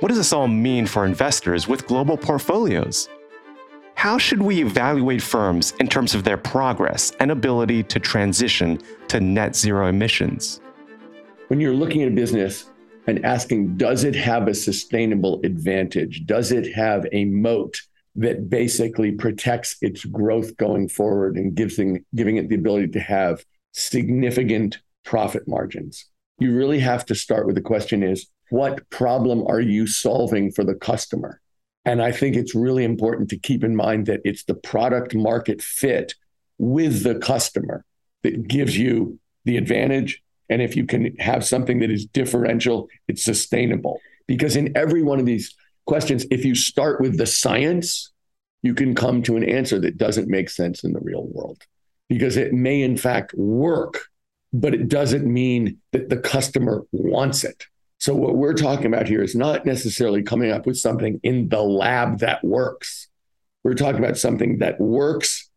what 0.00 0.08
does 0.08 0.18
this 0.18 0.32
all 0.32 0.48
mean 0.48 0.86
for 0.86 1.06
investors 1.06 1.66
with 1.68 1.86
global 1.86 2.16
portfolios? 2.16 3.08
How 3.94 4.18
should 4.18 4.42
we 4.42 4.60
evaluate 4.60 5.22
firms 5.22 5.72
in 5.80 5.88
terms 5.88 6.14
of 6.14 6.22
their 6.22 6.36
progress 6.36 7.12
and 7.18 7.30
ability 7.30 7.82
to 7.84 7.98
transition 7.98 8.78
to 9.08 9.20
net 9.20 9.56
zero 9.56 9.88
emissions? 9.88 10.60
When 11.48 11.60
you're 11.60 11.74
looking 11.74 12.02
at 12.02 12.08
a 12.08 12.14
business 12.14 12.70
and 13.06 13.24
asking, 13.24 13.76
does 13.76 14.04
it 14.04 14.14
have 14.14 14.48
a 14.48 14.54
sustainable 14.54 15.40
advantage? 15.44 16.26
Does 16.26 16.52
it 16.52 16.72
have 16.74 17.06
a 17.12 17.24
moat 17.26 17.80
that 18.16 18.48
basically 18.48 19.12
protects 19.12 19.76
its 19.80 20.04
growth 20.04 20.56
going 20.56 20.88
forward 20.88 21.36
and 21.36 21.54
gives 21.54 21.76
giving 21.76 22.36
it 22.36 22.48
the 22.48 22.54
ability 22.54 22.88
to 22.88 23.00
have 23.00 23.44
significant 23.72 24.78
profit 25.04 25.46
margins? 25.46 26.06
You 26.38 26.54
really 26.54 26.80
have 26.80 27.06
to 27.06 27.14
start 27.14 27.46
with 27.46 27.54
the 27.54 27.60
question 27.60 28.02
is, 28.02 28.26
what 28.50 28.88
problem 28.90 29.46
are 29.46 29.60
you 29.60 29.86
solving 29.86 30.52
for 30.52 30.64
the 30.64 30.74
customer? 30.74 31.40
And 31.84 32.02
I 32.02 32.10
think 32.10 32.36
it's 32.36 32.54
really 32.54 32.84
important 32.84 33.28
to 33.30 33.38
keep 33.38 33.62
in 33.62 33.76
mind 33.76 34.06
that 34.06 34.20
it's 34.24 34.44
the 34.44 34.54
product 34.54 35.14
market 35.14 35.62
fit 35.62 36.14
with 36.58 37.04
the 37.04 37.14
customer 37.16 37.84
that 38.22 38.48
gives 38.48 38.76
you 38.76 39.18
the 39.44 39.56
advantage. 39.56 40.22
And 40.48 40.62
if 40.62 40.76
you 40.76 40.86
can 40.86 41.16
have 41.16 41.44
something 41.44 41.80
that 41.80 41.90
is 41.90 42.06
differential, 42.06 42.88
it's 43.08 43.22
sustainable. 43.22 44.00
Because 44.26 44.56
in 44.56 44.76
every 44.76 45.02
one 45.02 45.18
of 45.18 45.26
these 45.26 45.54
questions, 45.86 46.26
if 46.30 46.44
you 46.44 46.54
start 46.54 47.00
with 47.00 47.18
the 47.18 47.26
science, 47.26 48.12
you 48.62 48.74
can 48.74 48.94
come 48.94 49.22
to 49.22 49.36
an 49.36 49.44
answer 49.44 49.78
that 49.80 49.96
doesn't 49.96 50.28
make 50.28 50.50
sense 50.50 50.84
in 50.84 50.92
the 50.92 51.00
real 51.00 51.26
world 51.26 51.62
because 52.08 52.36
it 52.36 52.52
may, 52.52 52.82
in 52.82 52.96
fact, 52.96 53.34
work, 53.34 54.08
but 54.52 54.74
it 54.74 54.88
doesn't 54.88 55.24
mean 55.24 55.78
that 55.92 56.08
the 56.08 56.16
customer 56.16 56.84
wants 56.92 57.44
it. 57.44 57.66
So, 57.98 58.14
what 58.14 58.36
we're 58.36 58.54
talking 58.54 58.86
about 58.86 59.08
here 59.08 59.22
is 59.22 59.34
not 59.34 59.64
necessarily 59.64 60.22
coming 60.22 60.50
up 60.50 60.66
with 60.66 60.78
something 60.78 61.20
in 61.22 61.48
the 61.48 61.62
lab 61.62 62.18
that 62.20 62.44
works. 62.44 63.08
We're 63.64 63.74
talking 63.74 64.04
about 64.04 64.18
something 64.18 64.58
that 64.58 64.80
works, 64.80 65.48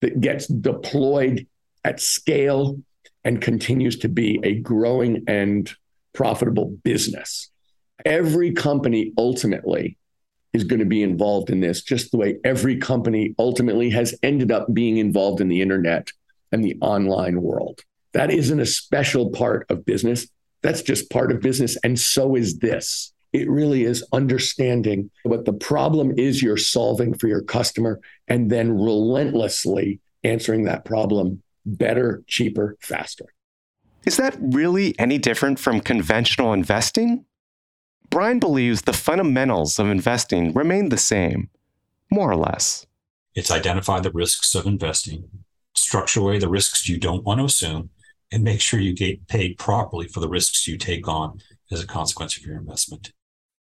that 0.00 0.20
gets 0.20 0.46
deployed 0.46 1.46
at 1.84 2.00
scale, 2.00 2.78
and 3.24 3.40
continues 3.40 3.98
to 3.98 4.08
be 4.08 4.40
a 4.42 4.56
growing 4.56 5.24
and 5.26 5.72
profitable 6.12 6.76
business. 6.84 7.50
Every 8.04 8.52
company 8.52 9.12
ultimately 9.16 9.96
is 10.52 10.64
going 10.64 10.80
to 10.80 10.86
be 10.86 11.02
involved 11.02 11.50
in 11.50 11.60
this, 11.60 11.82
just 11.82 12.10
the 12.10 12.16
way 12.16 12.36
every 12.44 12.76
company 12.76 13.34
ultimately 13.38 13.90
has 13.90 14.14
ended 14.22 14.52
up 14.52 14.72
being 14.72 14.98
involved 14.98 15.40
in 15.40 15.48
the 15.48 15.60
internet 15.60 16.10
and 16.52 16.64
the 16.64 16.76
online 16.80 17.42
world. 17.42 17.80
That 18.12 18.30
isn't 18.30 18.60
a 18.60 18.66
special 18.66 19.30
part 19.30 19.66
of 19.68 19.84
business. 19.84 20.28
That's 20.62 20.82
just 20.82 21.10
part 21.10 21.32
of 21.32 21.40
business. 21.40 21.76
And 21.82 21.98
so 21.98 22.36
is 22.36 22.58
this. 22.58 23.12
It 23.32 23.50
really 23.50 23.82
is 23.82 24.06
understanding 24.12 25.10
what 25.24 25.44
the 25.44 25.52
problem 25.52 26.14
is 26.16 26.40
you're 26.40 26.56
solving 26.56 27.14
for 27.14 27.26
your 27.26 27.42
customer 27.42 28.00
and 28.28 28.48
then 28.48 28.78
relentlessly 28.78 30.00
answering 30.22 30.64
that 30.64 30.84
problem 30.84 31.42
better, 31.66 32.22
cheaper, 32.26 32.76
faster. 32.80 33.26
Is 34.04 34.16
that 34.18 34.36
really 34.40 34.98
any 34.98 35.18
different 35.18 35.58
from 35.58 35.80
conventional 35.80 36.52
investing? 36.52 37.24
Brian 38.10 38.38
believes 38.38 38.82
the 38.82 38.92
fundamentals 38.92 39.78
of 39.78 39.88
investing 39.88 40.52
remain 40.52 40.90
the 40.90 40.98
same, 40.98 41.48
more 42.10 42.30
or 42.30 42.36
less. 42.36 42.86
It's 43.34 43.50
identify 43.50 44.00
the 44.00 44.12
risks 44.12 44.54
of 44.54 44.66
investing, 44.66 45.28
structure 45.74 46.20
away 46.20 46.38
the 46.38 46.48
risks 46.48 46.88
you 46.88 46.98
don't 46.98 47.24
want 47.24 47.40
to 47.40 47.46
assume, 47.46 47.90
and 48.30 48.44
make 48.44 48.60
sure 48.60 48.78
you 48.78 48.94
get 48.94 49.26
paid 49.26 49.58
properly 49.58 50.06
for 50.06 50.20
the 50.20 50.28
risks 50.28 50.68
you 50.68 50.76
take 50.76 51.08
on 51.08 51.40
as 51.70 51.82
a 51.82 51.86
consequence 51.86 52.36
of 52.36 52.44
your 52.44 52.56
investment. 52.56 53.12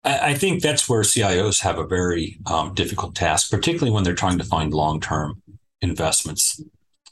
I, 0.03 0.31
I 0.31 0.33
think 0.33 0.61
that's 0.61 0.87
where 0.87 1.01
CIOs 1.01 1.61
have 1.61 1.77
a 1.77 1.87
very 1.87 2.39
um, 2.45 2.73
difficult 2.73 3.15
task, 3.15 3.51
particularly 3.51 3.91
when 3.91 4.03
they're 4.03 4.15
trying 4.15 4.37
to 4.37 4.43
find 4.43 4.73
long 4.73 4.99
term 4.99 5.41
investments. 5.81 6.61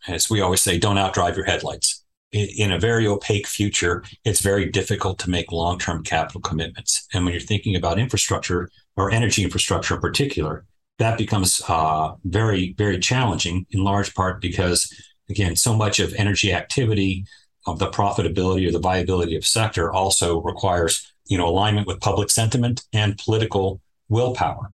As 0.07 0.29
we 0.29 0.41
always 0.41 0.61
say, 0.61 0.77
don't 0.77 0.97
outdrive 0.97 1.35
your 1.35 1.45
headlights. 1.45 2.03
In, 2.33 2.73
a 2.73 2.79
very 2.79 3.07
opaque 3.07 3.47
future, 3.47 4.03
it's 4.25 4.41
very 4.41 4.69
difficult 4.69 5.17
to 5.19 5.29
make 5.29 5.51
long 5.51 5.79
term 5.79 6.03
capital 6.03 6.41
commitments. 6.41 7.07
And 7.13 7.23
when 7.23 7.33
you're 7.33 7.41
thinking 7.41 7.75
about 7.75 7.99
infrastructure 7.99 8.69
or 8.97 9.11
energy 9.11 9.43
infrastructure 9.43 9.95
in 9.95 10.01
particular, 10.01 10.65
that 10.99 11.17
becomes 11.17 11.61
uh, 11.69 12.13
very, 12.25 12.73
very 12.77 12.99
challenging 12.99 13.65
in 13.71 13.83
large 13.83 14.13
part 14.13 14.41
because, 14.41 14.91
again, 15.29 15.55
so 15.55 15.73
much 15.73 15.99
of 15.99 16.13
energy 16.15 16.51
activity 16.51 17.25
of 17.65 17.79
the 17.79 17.87
profitability 17.87 18.67
or 18.67 18.71
the 18.71 18.79
viability 18.79 19.35
of 19.35 19.45
sector 19.45 19.91
also 19.91 20.41
requires 20.41 21.13
you 21.27 21.37
know 21.37 21.47
alignment 21.47 21.87
with 21.87 21.99
public 21.99 22.29
sentiment 22.29 22.83
and 22.93 23.17
political 23.17 23.81
willpower. 24.09 24.71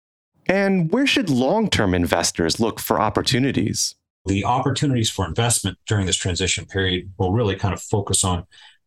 And 0.46 0.90
where 0.90 1.06
should 1.06 1.28
long-term 1.28 1.94
investors 1.94 2.58
look 2.58 2.80
for 2.80 2.98
opportunities? 2.98 3.94
The 4.26 4.44
opportunities 4.44 5.10
for 5.10 5.26
investment 5.26 5.78
during 5.86 6.06
this 6.06 6.16
transition 6.16 6.66
period 6.66 7.12
will 7.18 7.32
really 7.32 7.56
kind 7.56 7.72
of 7.72 7.80
focus 7.80 8.24
on 8.24 8.44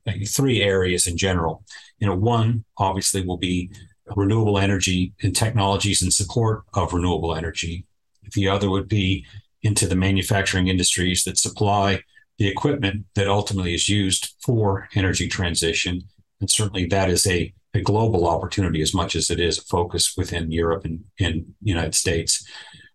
uh, 0.07 0.13
three 0.27 0.61
areas 0.61 1.07
in 1.07 1.17
general. 1.17 1.63
You 1.99 2.07
know, 2.07 2.15
one 2.15 2.63
obviously 2.77 3.25
will 3.25 3.37
be 3.37 3.71
renewable 4.15 4.57
energy 4.57 5.13
and 5.21 5.35
technologies 5.35 6.01
in 6.01 6.11
support 6.11 6.63
of 6.73 6.93
renewable 6.93 7.35
energy. 7.35 7.85
The 8.33 8.47
other 8.47 8.69
would 8.69 8.87
be 8.87 9.25
into 9.61 9.87
the 9.87 9.95
manufacturing 9.95 10.67
industries 10.67 11.23
that 11.23 11.37
supply 11.37 12.03
the 12.37 12.47
equipment 12.47 13.05
that 13.15 13.27
ultimately 13.27 13.73
is 13.73 13.87
used 13.87 14.33
for 14.43 14.89
energy 14.95 15.27
transition. 15.27 16.01
And 16.39 16.49
certainly 16.49 16.87
that 16.87 17.09
is 17.09 17.27
a, 17.27 17.53
a 17.73 17.81
global 17.81 18.27
opportunity 18.27 18.81
as 18.81 18.93
much 18.93 19.15
as 19.15 19.29
it 19.29 19.39
is 19.39 19.59
a 19.59 19.63
focus 19.63 20.15
within 20.17 20.51
Europe 20.51 20.83
and, 20.85 21.03
and 21.19 21.53
United 21.61 21.93
States. 21.93 22.43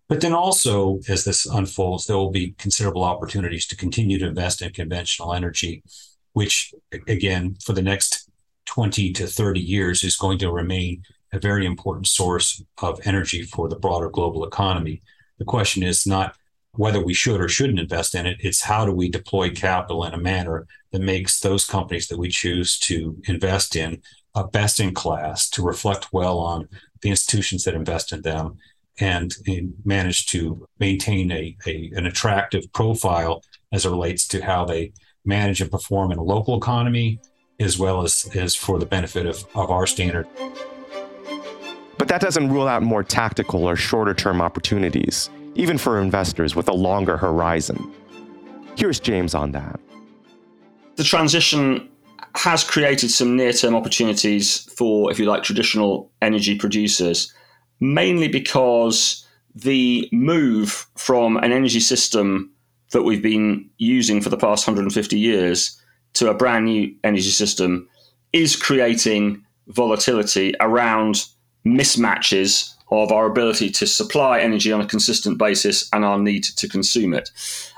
But 0.08 0.20
then 0.20 0.32
also, 0.32 1.00
as 1.08 1.24
this 1.24 1.46
unfolds, 1.46 2.06
there 2.06 2.16
will 2.16 2.30
be 2.30 2.54
considerable 2.58 3.02
opportunities 3.02 3.66
to 3.66 3.76
continue 3.76 4.18
to 4.18 4.26
invest 4.26 4.62
in 4.62 4.72
conventional 4.72 5.34
energy, 5.34 5.82
which, 6.32 6.72
again, 7.08 7.56
for 7.64 7.72
the 7.72 7.82
next 7.82 8.30
20 8.66 9.12
to 9.14 9.26
30 9.26 9.60
years 9.60 10.04
is 10.04 10.16
going 10.16 10.38
to 10.38 10.50
remain 10.50 11.02
a 11.32 11.40
very 11.40 11.66
important 11.66 12.06
source 12.06 12.62
of 12.82 13.00
energy 13.04 13.42
for 13.42 13.68
the 13.68 13.76
broader 13.76 14.08
global 14.08 14.44
economy. 14.44 15.02
The 15.38 15.44
question 15.44 15.82
is 15.82 16.06
not 16.06 16.36
whether 16.72 17.02
we 17.02 17.14
should 17.14 17.40
or 17.40 17.48
shouldn't 17.48 17.80
invest 17.80 18.14
in 18.14 18.26
it. 18.26 18.36
It's 18.40 18.62
how 18.62 18.84
do 18.84 18.92
we 18.92 19.08
deploy 19.08 19.50
capital 19.50 20.04
in 20.04 20.14
a 20.14 20.18
manner 20.18 20.66
that 20.92 21.00
makes 21.00 21.40
those 21.40 21.64
companies 21.64 22.06
that 22.08 22.18
we 22.18 22.28
choose 22.28 22.78
to 22.80 23.16
invest 23.26 23.74
in 23.74 24.02
a 24.34 24.46
best 24.46 24.78
in 24.78 24.94
class 24.94 25.48
to 25.50 25.62
reflect 25.62 26.12
well 26.12 26.38
on 26.38 26.68
the 27.00 27.10
institutions 27.10 27.64
that 27.64 27.74
invest 27.74 28.12
in 28.12 28.22
them 28.22 28.58
and, 28.98 29.32
and 29.46 29.74
manage 29.84 30.26
to 30.26 30.66
maintain 30.78 31.30
a, 31.30 31.56
a, 31.66 31.90
an 31.94 32.06
attractive 32.06 32.72
profile 32.72 33.42
as 33.72 33.84
it 33.84 33.90
relates 33.90 34.26
to 34.28 34.42
how 34.42 34.64
they 34.64 34.92
manage 35.24 35.60
and 35.60 35.70
perform 35.70 36.12
in 36.12 36.18
a 36.18 36.22
local 36.22 36.56
economy 36.56 37.20
as 37.58 37.78
well 37.78 38.02
as, 38.02 38.28
as 38.34 38.54
for 38.54 38.78
the 38.78 38.86
benefit 38.86 39.26
of, 39.26 39.44
of 39.54 39.70
our 39.70 39.86
standard. 39.86 40.26
But 41.98 42.08
that 42.08 42.20
doesn't 42.20 42.52
rule 42.52 42.68
out 42.68 42.82
more 42.82 43.02
tactical 43.02 43.64
or 43.64 43.76
shorter 43.76 44.14
term 44.14 44.40
opportunities 44.40 45.30
even 45.56 45.78
for 45.78 46.00
investors 46.00 46.54
with 46.54 46.68
a 46.68 46.72
longer 46.72 47.16
horizon. 47.16 47.92
Here's 48.76 49.00
James 49.00 49.34
on 49.34 49.52
that. 49.52 49.80
The 50.96 51.04
transition 51.04 51.88
has 52.34 52.62
created 52.62 53.10
some 53.10 53.36
near 53.36 53.52
term 53.52 53.74
opportunities 53.74 54.70
for, 54.76 55.10
if 55.10 55.18
you 55.18 55.24
like, 55.24 55.42
traditional 55.42 56.12
energy 56.22 56.56
producers, 56.58 57.32
mainly 57.80 58.28
because 58.28 59.26
the 59.54 60.08
move 60.12 60.86
from 60.96 61.36
an 61.38 61.52
energy 61.52 61.80
system 61.80 62.52
that 62.92 63.02
we've 63.02 63.22
been 63.22 63.68
using 63.78 64.20
for 64.20 64.28
the 64.28 64.36
past 64.36 64.66
150 64.66 65.18
years 65.18 65.80
to 66.14 66.30
a 66.30 66.34
brand 66.34 66.66
new 66.66 66.94
energy 67.04 67.30
system 67.30 67.88
is 68.32 68.56
creating 68.56 69.44
volatility 69.68 70.54
around 70.60 71.26
mismatches 71.64 72.74
of 72.90 73.10
our 73.10 73.26
ability 73.26 73.70
to 73.70 73.86
supply 73.86 74.38
energy 74.38 74.70
on 74.72 74.80
a 74.80 74.86
consistent 74.86 75.38
basis 75.38 75.88
and 75.92 76.04
our 76.04 76.18
need 76.18 76.44
to 76.44 76.68
consume 76.68 77.12
it. 77.12 77.30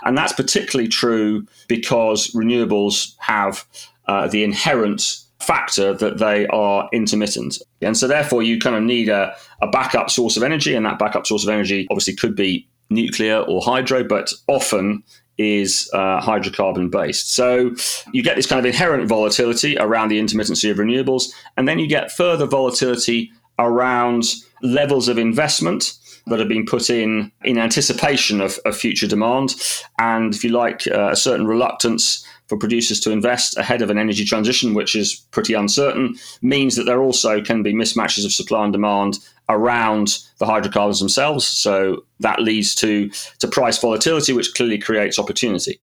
And 0.05 0.17
that's 0.19 0.35
particularly 0.35 0.89
true 0.89 1.47
because 1.67 2.29
renewables 2.33 3.15
have 3.19 3.65
uh, 4.07 4.29
the 4.29 4.45
inherent 4.45 5.21
factor 5.39 5.95
that 5.95 6.19
they 6.19 6.47
are 6.49 6.89
intermittent. 6.93 7.59
And 7.81 7.97
so, 7.97 8.09
therefore, 8.09 8.43
you 8.43 8.59
kind 8.59 8.77
of 8.77 8.83
need 8.83 9.09
a, 9.09 9.35
a 9.63 9.69
backup 9.69 10.11
source 10.11 10.37
of 10.37 10.43
energy, 10.43 10.75
and 10.75 10.85
that 10.87 10.99
backup 10.99 11.27
source 11.27 11.45
of 11.45 11.51
energy 11.51 11.87
obviously 11.91 12.15
could 12.15 12.35
be 12.35 12.69
nuclear 12.91 13.39
or 13.41 13.61
hydro, 13.63 14.05
but 14.05 14.33
often 14.47 15.03
is 15.37 15.89
uh, 15.93 16.21
hydrocarbon 16.21 16.91
based. 16.91 17.35
So 17.35 17.75
you 18.13 18.23
get 18.23 18.37
this 18.37 18.47
kind 18.47 18.59
of 18.59 18.67
inherent 18.67 19.09
volatility 19.09 19.79
around 19.79 20.09
the 20.09 20.19
intermittency 20.19 20.71
of 20.71 20.79
renewables, 20.79 21.31
and 21.57 21.69
then 21.69 21.79
you 21.79 21.87
get 21.87 22.11
further 22.11 22.47
volatility 22.47 23.31
around 23.59 24.25
levels 24.63 25.09
of 25.09 25.19
investment 25.19 25.95
that 26.27 26.39
have 26.39 26.49
been 26.49 26.67
put 26.67 26.91
in 26.91 27.33
in 27.45 27.57
anticipation 27.57 28.41
of, 28.41 28.59
of 28.65 28.77
future 28.77 29.07
demand, 29.07 29.55
and 29.99 30.35
if 30.35 30.45
you 30.45 30.51
like, 30.51 30.87
uh, 30.89 31.11
a 31.11 31.17
certain 31.17 31.47
reluctance 31.47 32.27
for 32.49 32.57
producers 32.57 32.99
to 33.01 33.11
invest 33.11 33.57
ahead 33.57 33.83
of 33.83 33.91
an 33.91 33.99
energy 33.99 34.25
transition, 34.25 34.75
which 34.75 34.97
is 34.97 35.15
pretty 35.31 35.55
uncertain, 35.55 36.17
means 36.43 36.77
that 36.77 36.85
there 36.85 37.03
also 37.03 37.41
can 37.43 37.63
be 37.63 37.75
mismatches 37.75 38.25
of 38.25 38.33
supply 38.33 38.65
and 38.65 38.73
demand 38.73 39.19
around 39.49 40.19
the 40.39 40.47
hydrocarbons 40.47 40.99
themselves. 40.99 41.47
So 41.47 42.05
that 42.21 42.41
leads 42.41 42.75
to, 42.77 43.11
to 43.39 43.49
price 43.49 43.79
volatility, 43.79 44.33
which 44.33 44.55
clearly 44.55 44.79
creates 44.79 45.19
opportunity. 45.19 45.81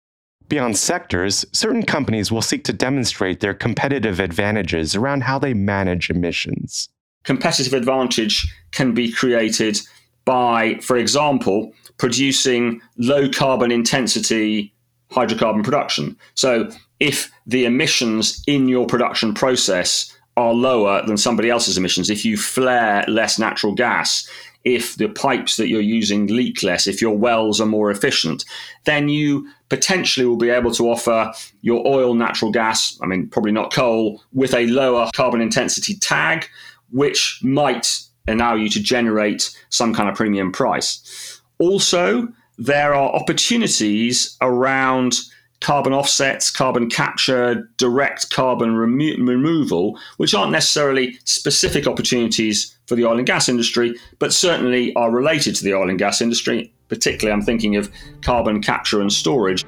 Beyond 0.48 0.78
sectors, 0.78 1.46
certain 1.52 1.84
companies 1.84 2.32
will 2.32 2.42
seek 2.42 2.64
to 2.66 2.74
demonstrate 2.74 3.40
their 3.40 3.54
competitive 3.54 4.20
advantages 4.20 4.96
around 4.96 5.24
how 5.24 5.40
they 5.40 5.54
manage 5.54 6.10
emissions. 6.10 6.90
Competitive 7.24 7.74
advantage 7.74 8.54
can 8.72 8.94
be 8.94 9.12
created 9.12 9.80
by, 10.26 10.76
for 10.82 10.98
example, 10.98 11.74
producing 11.98 12.82
low 12.98 13.30
carbon 13.30 13.72
intensity 13.72 14.74
hydrocarbon 15.14 15.64
production. 15.64 16.18
So 16.34 16.70
if 17.00 17.32
the 17.46 17.66
emissions 17.66 18.44
in 18.48 18.68
your 18.68 18.88
production 18.88 19.34
process 19.34 20.16
are 20.36 20.54
lower 20.54 21.06
than 21.06 21.18
somebody 21.18 21.50
else's 21.50 21.78
emissions, 21.78 22.10
if 22.10 22.26
you 22.26 22.38
flare 22.38 23.06
less 23.08 23.38
natural 23.38 23.74
gas, 23.74 24.28
if 24.64 24.96
the 24.96 25.10
pipes 25.10 25.58
that 25.58 25.68
you're 25.68 25.82
using 25.82 26.28
leak 26.28 26.64
less, 26.64 26.88
if 26.88 27.02
your 27.02 27.18
wells 27.18 27.60
are 27.60 27.66
more 27.66 27.92
efficient, 27.92 28.46
then 28.86 29.10
you 29.10 29.48
potentially 29.70 30.26
will 30.26 30.38
be 30.38 30.50
able 30.50 30.72
to 30.72 30.90
offer 30.90 31.34
your 31.62 31.86
oil, 31.86 32.14
natural 32.14 32.52
gas, 32.52 32.98
I 33.02 33.06
mean, 33.06 33.28
probably 33.28 33.52
not 33.52 33.74
coal, 33.74 34.24
with 34.32 34.54
a 34.54 34.66
lower 34.68 35.10
carbon 35.14 35.42
intensity 35.42 35.96
tag, 35.96 36.48
which 36.92 37.40
might 37.44 38.00
allow 38.28 38.56
you 38.56 38.70
to 38.70 38.82
generate 38.82 39.56
some 39.70 39.94
kind 39.94 40.10
of 40.10 40.16
premium 40.16 40.52
price. 40.52 41.42
Also, 41.60 42.30
there 42.58 42.94
are 42.94 43.10
opportunities 43.14 44.38
around 44.42 45.16
carbon 45.60 45.94
offsets, 45.94 46.52
carbon 46.52 46.90
capture, 46.90 47.70
direct 47.78 48.30
carbon 48.30 48.76
remo- 48.76 49.18
removal, 49.18 49.98
which 50.18 50.34
aren't 50.34 50.52
necessarily 50.52 51.18
specific 51.24 51.88
opportunities 51.88 52.78
for 52.86 52.96
the 52.96 53.06
oil 53.06 53.18
and 53.18 53.26
gas 53.26 53.48
industry, 53.48 53.96
but 54.20 54.34
certainly 54.34 54.94
are 54.96 55.10
related 55.10 55.56
to 55.56 55.64
the 55.64 55.74
oil 55.74 55.90
and 55.90 55.98
gas 55.98 56.22
industry. 56.22 56.72
Particularly, 56.90 57.34
I'm 57.34 57.42
thinking 57.42 57.78
of 57.78 57.90
carbon 58.22 58.62
capture 58.62 59.02
and 59.02 59.12
storage. 59.12 59.64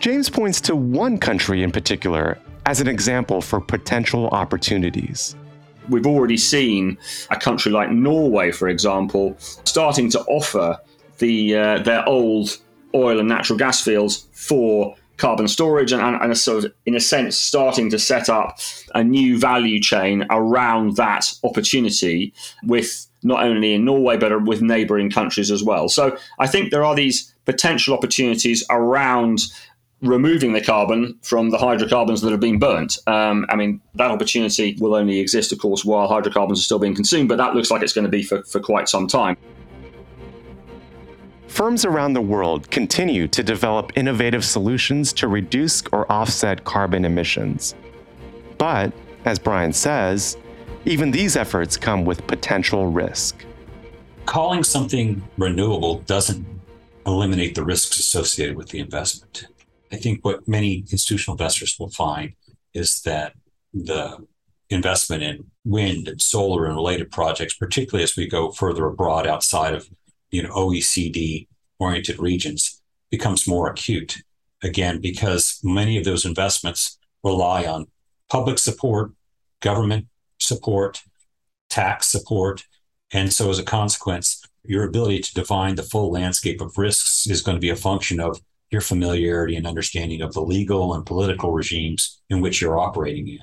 James 0.00 0.28
points 0.28 0.60
to 0.62 0.74
one 0.74 1.18
country 1.18 1.62
in 1.62 1.70
particular 1.70 2.38
as 2.66 2.80
an 2.80 2.88
example 2.88 3.40
for 3.40 3.60
potential 3.60 4.28
opportunities. 4.28 5.36
We've 5.88 6.06
already 6.06 6.36
seen 6.36 6.98
a 7.30 7.36
country 7.36 7.72
like 7.72 7.90
Norway, 7.90 8.50
for 8.50 8.68
example, 8.68 9.36
starting 9.64 10.10
to 10.10 10.20
offer 10.22 10.78
the 11.18 11.56
uh, 11.56 11.78
their 11.78 12.08
old 12.08 12.58
oil 12.94 13.18
and 13.18 13.28
natural 13.28 13.58
gas 13.58 13.82
fields 13.82 14.26
for 14.32 14.96
carbon 15.16 15.46
storage 15.46 15.92
and, 15.92 16.02
and, 16.02 16.36
sort 16.36 16.64
of, 16.64 16.72
in 16.86 16.94
a 16.94 17.00
sense, 17.00 17.38
starting 17.38 17.90
to 17.90 17.98
set 17.98 18.28
up 18.28 18.58
a 18.94 19.04
new 19.04 19.38
value 19.38 19.80
chain 19.80 20.26
around 20.30 20.96
that 20.96 21.32
opportunity 21.44 22.32
with 22.64 23.06
not 23.22 23.42
only 23.42 23.74
in 23.74 23.84
Norway, 23.84 24.16
but 24.16 24.44
with 24.44 24.60
neighboring 24.60 25.10
countries 25.10 25.50
as 25.50 25.62
well. 25.62 25.88
So 25.88 26.16
I 26.38 26.46
think 26.46 26.70
there 26.70 26.84
are 26.84 26.94
these 26.94 27.32
potential 27.44 27.94
opportunities 27.94 28.64
around 28.70 29.40
removing 30.04 30.52
the 30.52 30.60
carbon 30.60 31.18
from 31.22 31.50
the 31.50 31.58
hydrocarbons 31.58 32.20
that 32.20 32.30
have 32.30 32.40
been 32.40 32.58
burnt. 32.58 32.98
Um, 33.06 33.46
I 33.48 33.56
mean, 33.56 33.80
that 33.94 34.10
opportunity 34.10 34.76
will 34.78 34.94
only 34.94 35.18
exist, 35.18 35.52
of 35.52 35.58
course, 35.58 35.84
while 35.84 36.06
hydrocarbons 36.08 36.60
are 36.60 36.62
still 36.62 36.78
being 36.78 36.94
consumed, 36.94 37.28
but 37.28 37.38
that 37.38 37.54
looks 37.54 37.70
like 37.70 37.82
it's 37.82 37.92
going 37.92 38.04
to 38.04 38.10
be 38.10 38.22
for, 38.22 38.42
for 38.44 38.60
quite 38.60 38.88
some 38.88 39.06
time. 39.06 39.36
Firms 41.48 41.84
around 41.84 42.14
the 42.14 42.20
world 42.20 42.70
continue 42.70 43.28
to 43.28 43.42
develop 43.42 43.92
innovative 43.96 44.44
solutions 44.44 45.12
to 45.14 45.28
reduce 45.28 45.82
or 45.92 46.10
offset 46.10 46.64
carbon 46.64 47.04
emissions. 47.04 47.74
But, 48.58 48.92
as 49.24 49.38
Brian 49.38 49.72
says, 49.72 50.36
even 50.84 51.10
these 51.10 51.36
efforts 51.36 51.76
come 51.76 52.04
with 52.04 52.26
potential 52.26 52.88
risk. 52.88 53.44
Calling 54.26 54.64
something 54.64 55.22
renewable 55.38 56.00
doesn't 56.00 56.44
eliminate 57.06 57.54
the 57.54 57.64
risks 57.64 57.98
associated 57.98 58.56
with 58.56 58.70
the 58.70 58.80
investment. 58.80 59.46
I 59.94 59.96
think 59.96 60.24
what 60.24 60.48
many 60.48 60.78
institutional 60.90 61.34
investors 61.34 61.76
will 61.78 61.88
find 61.88 62.32
is 62.74 63.00
that 63.02 63.34
the 63.72 64.26
investment 64.68 65.22
in 65.22 65.44
wind 65.64 66.08
and 66.08 66.20
solar 66.20 66.66
and 66.66 66.74
related 66.74 67.12
projects, 67.12 67.54
particularly 67.54 68.02
as 68.02 68.16
we 68.16 68.26
go 68.26 68.50
further 68.50 68.86
abroad 68.86 69.24
outside 69.24 69.72
of 69.72 69.88
you 70.32 70.42
know 70.42 70.50
OECD 70.50 71.46
oriented 71.78 72.18
regions, 72.18 72.82
becomes 73.08 73.46
more 73.46 73.70
acute. 73.70 74.22
Again, 74.64 75.00
because 75.00 75.60
many 75.62 75.96
of 75.96 76.04
those 76.04 76.24
investments 76.24 76.98
rely 77.22 77.64
on 77.64 77.86
public 78.28 78.58
support, 78.58 79.12
government 79.60 80.06
support, 80.40 81.02
tax 81.70 82.08
support, 82.08 82.64
and 83.12 83.32
so 83.32 83.48
as 83.48 83.60
a 83.60 83.62
consequence, 83.62 84.42
your 84.64 84.82
ability 84.82 85.20
to 85.20 85.34
define 85.34 85.76
the 85.76 85.82
full 85.84 86.10
landscape 86.10 86.60
of 86.60 86.78
risks 86.78 87.28
is 87.28 87.42
going 87.42 87.56
to 87.56 87.60
be 87.60 87.70
a 87.70 87.76
function 87.76 88.18
of 88.18 88.40
your 88.74 88.82
familiarity 88.82 89.56
and 89.56 89.66
understanding 89.66 90.20
of 90.20 90.34
the 90.34 90.42
legal 90.42 90.94
and 90.94 91.06
political 91.06 91.52
regimes 91.52 92.20
in 92.28 92.40
which 92.40 92.60
you're 92.60 92.78
operating 92.78 93.28
in. 93.28 93.38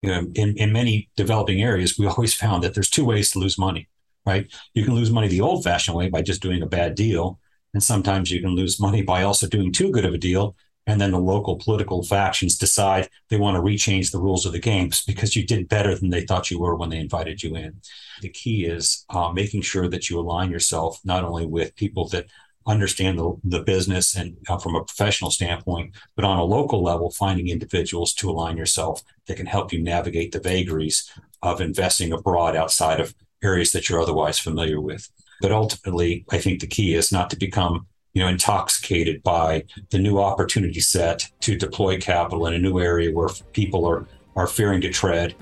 You 0.00 0.10
know, 0.10 0.30
in, 0.34 0.56
in 0.56 0.72
many 0.72 1.10
developing 1.14 1.62
areas, 1.62 1.98
we 1.98 2.06
always 2.08 2.34
found 2.34 2.64
that 2.64 2.74
there's 2.74 2.90
two 2.90 3.04
ways 3.04 3.30
to 3.30 3.38
lose 3.38 3.58
money, 3.58 3.88
right? 4.26 4.50
You 4.74 4.84
can 4.84 4.94
lose 4.94 5.10
money 5.10 5.28
the 5.28 5.42
old 5.42 5.62
fashioned 5.62 5.96
way 5.96 6.08
by 6.08 6.22
just 6.22 6.42
doing 6.42 6.62
a 6.62 6.66
bad 6.66 6.94
deal. 6.94 7.38
And 7.74 7.82
sometimes 7.82 8.30
you 8.30 8.40
can 8.40 8.56
lose 8.56 8.80
money 8.80 9.02
by 9.02 9.22
also 9.22 9.46
doing 9.46 9.72
too 9.72 9.90
good 9.90 10.04
of 10.04 10.14
a 10.14 10.18
deal. 10.18 10.56
And 10.86 11.00
then 11.00 11.12
the 11.12 11.18
local 11.18 11.56
political 11.56 12.02
factions 12.02 12.58
decide 12.58 13.08
they 13.28 13.36
want 13.36 13.54
to 13.54 13.62
rechange 13.62 14.10
the 14.10 14.18
rules 14.18 14.44
of 14.44 14.52
the 14.52 14.58
games 14.58 15.04
because 15.04 15.36
you 15.36 15.46
did 15.46 15.68
better 15.68 15.94
than 15.94 16.10
they 16.10 16.22
thought 16.22 16.50
you 16.50 16.58
were 16.58 16.74
when 16.74 16.90
they 16.90 16.98
invited 16.98 17.42
you 17.42 17.54
in. 17.54 17.80
The 18.20 18.30
key 18.30 18.64
is 18.64 19.04
uh, 19.08 19.30
making 19.32 19.62
sure 19.62 19.88
that 19.88 20.10
you 20.10 20.18
align 20.18 20.50
yourself 20.50 20.98
not 21.04 21.22
only 21.22 21.46
with 21.46 21.76
people 21.76 22.08
that 22.08 22.26
understand 22.66 23.18
the, 23.18 23.34
the 23.44 23.62
business 23.62 24.14
and 24.14 24.36
uh, 24.48 24.58
from 24.58 24.74
a 24.74 24.84
professional 24.84 25.30
standpoint, 25.30 25.94
but 26.16 26.24
on 26.24 26.38
a 26.38 26.44
local 26.44 26.82
level, 26.82 27.10
finding 27.10 27.48
individuals 27.48 28.12
to 28.14 28.30
align 28.30 28.56
yourself 28.56 29.02
that 29.26 29.36
can 29.36 29.46
help 29.46 29.72
you 29.72 29.82
navigate 29.82 30.32
the 30.32 30.40
vagaries 30.40 31.10
of 31.42 31.60
investing 31.60 32.12
abroad 32.12 32.56
outside 32.56 33.00
of 33.00 33.14
areas 33.42 33.72
that 33.72 33.88
you're 33.88 34.00
otherwise 34.00 34.38
familiar 34.38 34.80
with. 34.80 35.10
But 35.40 35.52
ultimately, 35.52 36.24
I 36.30 36.38
think 36.38 36.60
the 36.60 36.66
key 36.66 36.94
is 36.94 37.10
not 37.10 37.30
to 37.30 37.36
become 37.36 37.86
you 38.14 38.22
know 38.22 38.28
intoxicated 38.28 39.22
by 39.22 39.64
the 39.90 39.98
new 39.98 40.18
opportunity 40.18 40.80
set 40.80 41.30
to 41.40 41.56
deploy 41.56 41.98
capital 41.98 42.46
in 42.46 42.54
a 42.54 42.58
new 42.58 42.78
area 42.78 43.10
where 43.12 43.28
people 43.52 43.86
are 43.86 44.06
are 44.36 44.46
fearing 44.46 44.80
to 44.80 44.90
tread. 44.90 45.34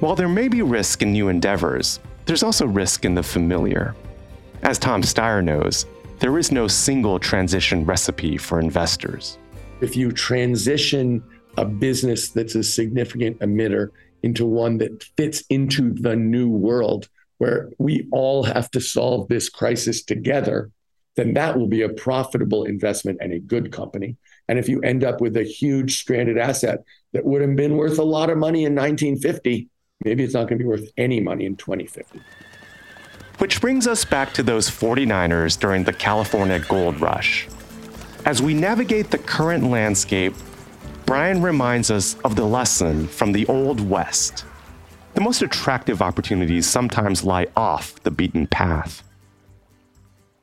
While 0.00 0.14
there 0.14 0.28
may 0.28 0.48
be 0.48 0.62
risk 0.62 1.02
in 1.02 1.12
new 1.12 1.28
endeavors, 1.28 2.00
there's 2.26 2.42
also 2.42 2.66
risk 2.66 3.04
in 3.04 3.14
the 3.14 3.22
familiar. 3.22 3.94
As 4.66 4.80
Tom 4.80 5.02
Steyer 5.02 5.44
knows, 5.44 5.86
there 6.18 6.36
is 6.36 6.50
no 6.50 6.66
single 6.66 7.20
transition 7.20 7.84
recipe 7.84 8.36
for 8.36 8.58
investors. 8.58 9.38
If 9.80 9.94
you 9.94 10.10
transition 10.10 11.22
a 11.56 11.64
business 11.64 12.30
that's 12.30 12.56
a 12.56 12.64
significant 12.64 13.38
emitter 13.38 13.90
into 14.24 14.44
one 14.44 14.78
that 14.78 15.04
fits 15.16 15.44
into 15.50 15.94
the 15.94 16.16
new 16.16 16.48
world 16.48 17.08
where 17.38 17.70
we 17.78 18.08
all 18.10 18.42
have 18.42 18.68
to 18.72 18.80
solve 18.80 19.28
this 19.28 19.48
crisis 19.48 20.02
together, 20.02 20.72
then 21.14 21.34
that 21.34 21.56
will 21.56 21.68
be 21.68 21.82
a 21.82 21.88
profitable 21.88 22.64
investment 22.64 23.18
and 23.20 23.32
a 23.32 23.38
good 23.38 23.70
company. 23.70 24.16
And 24.48 24.58
if 24.58 24.68
you 24.68 24.80
end 24.80 25.04
up 25.04 25.20
with 25.20 25.36
a 25.36 25.44
huge 25.44 25.96
stranded 25.96 26.38
asset 26.38 26.82
that 27.12 27.24
would 27.24 27.40
have 27.40 27.54
been 27.54 27.76
worth 27.76 28.00
a 28.00 28.02
lot 28.02 28.30
of 28.30 28.38
money 28.38 28.64
in 28.64 28.74
1950, 28.74 29.68
maybe 30.04 30.24
it's 30.24 30.34
not 30.34 30.48
going 30.48 30.58
to 30.58 30.64
be 30.64 30.68
worth 30.68 30.90
any 30.96 31.20
money 31.20 31.46
in 31.46 31.54
2050. 31.54 32.20
Which 33.38 33.60
brings 33.60 33.86
us 33.86 34.04
back 34.04 34.32
to 34.34 34.42
those 34.42 34.70
49ers 34.70 35.60
during 35.60 35.84
the 35.84 35.92
California 35.92 36.58
gold 36.58 37.00
rush. 37.00 37.46
As 38.24 38.40
we 38.40 38.54
navigate 38.54 39.10
the 39.10 39.18
current 39.18 39.64
landscape, 39.64 40.34
Brian 41.04 41.42
reminds 41.42 41.90
us 41.90 42.16
of 42.24 42.34
the 42.34 42.46
lesson 42.46 43.06
from 43.06 43.32
the 43.32 43.46
Old 43.46 43.80
West. 43.80 44.46
The 45.14 45.20
most 45.20 45.42
attractive 45.42 46.00
opportunities 46.00 46.66
sometimes 46.66 47.24
lie 47.24 47.46
off 47.56 48.02
the 48.02 48.10
beaten 48.10 48.46
path. 48.46 49.02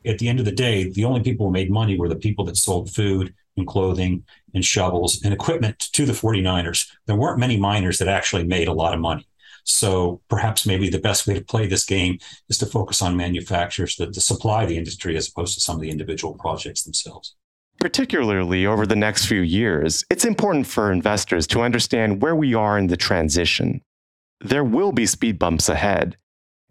At 0.06 0.19
the 0.19 0.27
end 0.27 0.39
of 0.39 0.45
the 0.45 0.51
day, 0.51 0.89
the 0.89 1.06
only 1.06 1.21
people 1.21 1.47
who 1.47 1.51
made 1.51 1.71
money 1.71 1.97
were 1.97 2.10
the 2.10 2.15
people 2.15 2.45
that 2.45 2.58
sold 2.58 2.93
food 2.93 3.34
and 3.58 3.65
clothing 3.65 4.23
and 4.53 4.63
shovels 4.63 5.21
and 5.23 5.34
equipment 5.34 5.79
to 5.93 6.06
the 6.06 6.13
49ers. 6.13 6.88
There 7.08 7.15
weren't 7.15 7.39
many 7.39 7.58
miners 7.58 7.97
that 7.97 8.08
actually 8.08 8.43
made 8.43 8.67
a 8.67 8.73
lot 8.73 8.93
of 8.93 8.99
money. 8.99 9.27
So 9.63 10.21
perhaps 10.30 10.65
maybe 10.65 10.89
the 10.89 10.99
best 10.99 11.26
way 11.26 11.34
to 11.36 11.43
play 11.43 11.67
this 11.67 11.86
game 11.86 12.19
is 12.49 12.58
to 12.60 12.65
focus 12.65 13.02
on 13.02 13.15
manufacturers 13.15 13.95
that, 13.95 14.13
supply 14.15 14.65
the 14.65 14.78
industry 14.78 15.15
as 15.15 15.30
opposed 15.30 15.56
to 15.56 15.62
some 15.62 15.76
of 15.76 15.82
the 15.82 15.89
individual 15.89 16.34
projects 16.36 16.84
themselves. 16.84 17.36
Particularly 17.80 18.65
over 18.65 18.86
the 18.86 18.95
next 18.95 19.26
few 19.26 19.41
years, 19.41 20.06
it's 20.10 20.26
important 20.26 20.67
for 20.67 20.91
investors 20.91 21.47
to 21.47 21.62
understand 21.62 22.21
where 22.21 22.36
we 22.36 22.54
are 22.54 22.78
in 22.78 22.88
the 22.88 22.97
transition. 22.97 23.82
There 24.41 24.63
will 24.63 24.91
be 24.91 25.06
speed 25.06 25.39
bumps 25.39 25.69
ahead, 25.69 26.17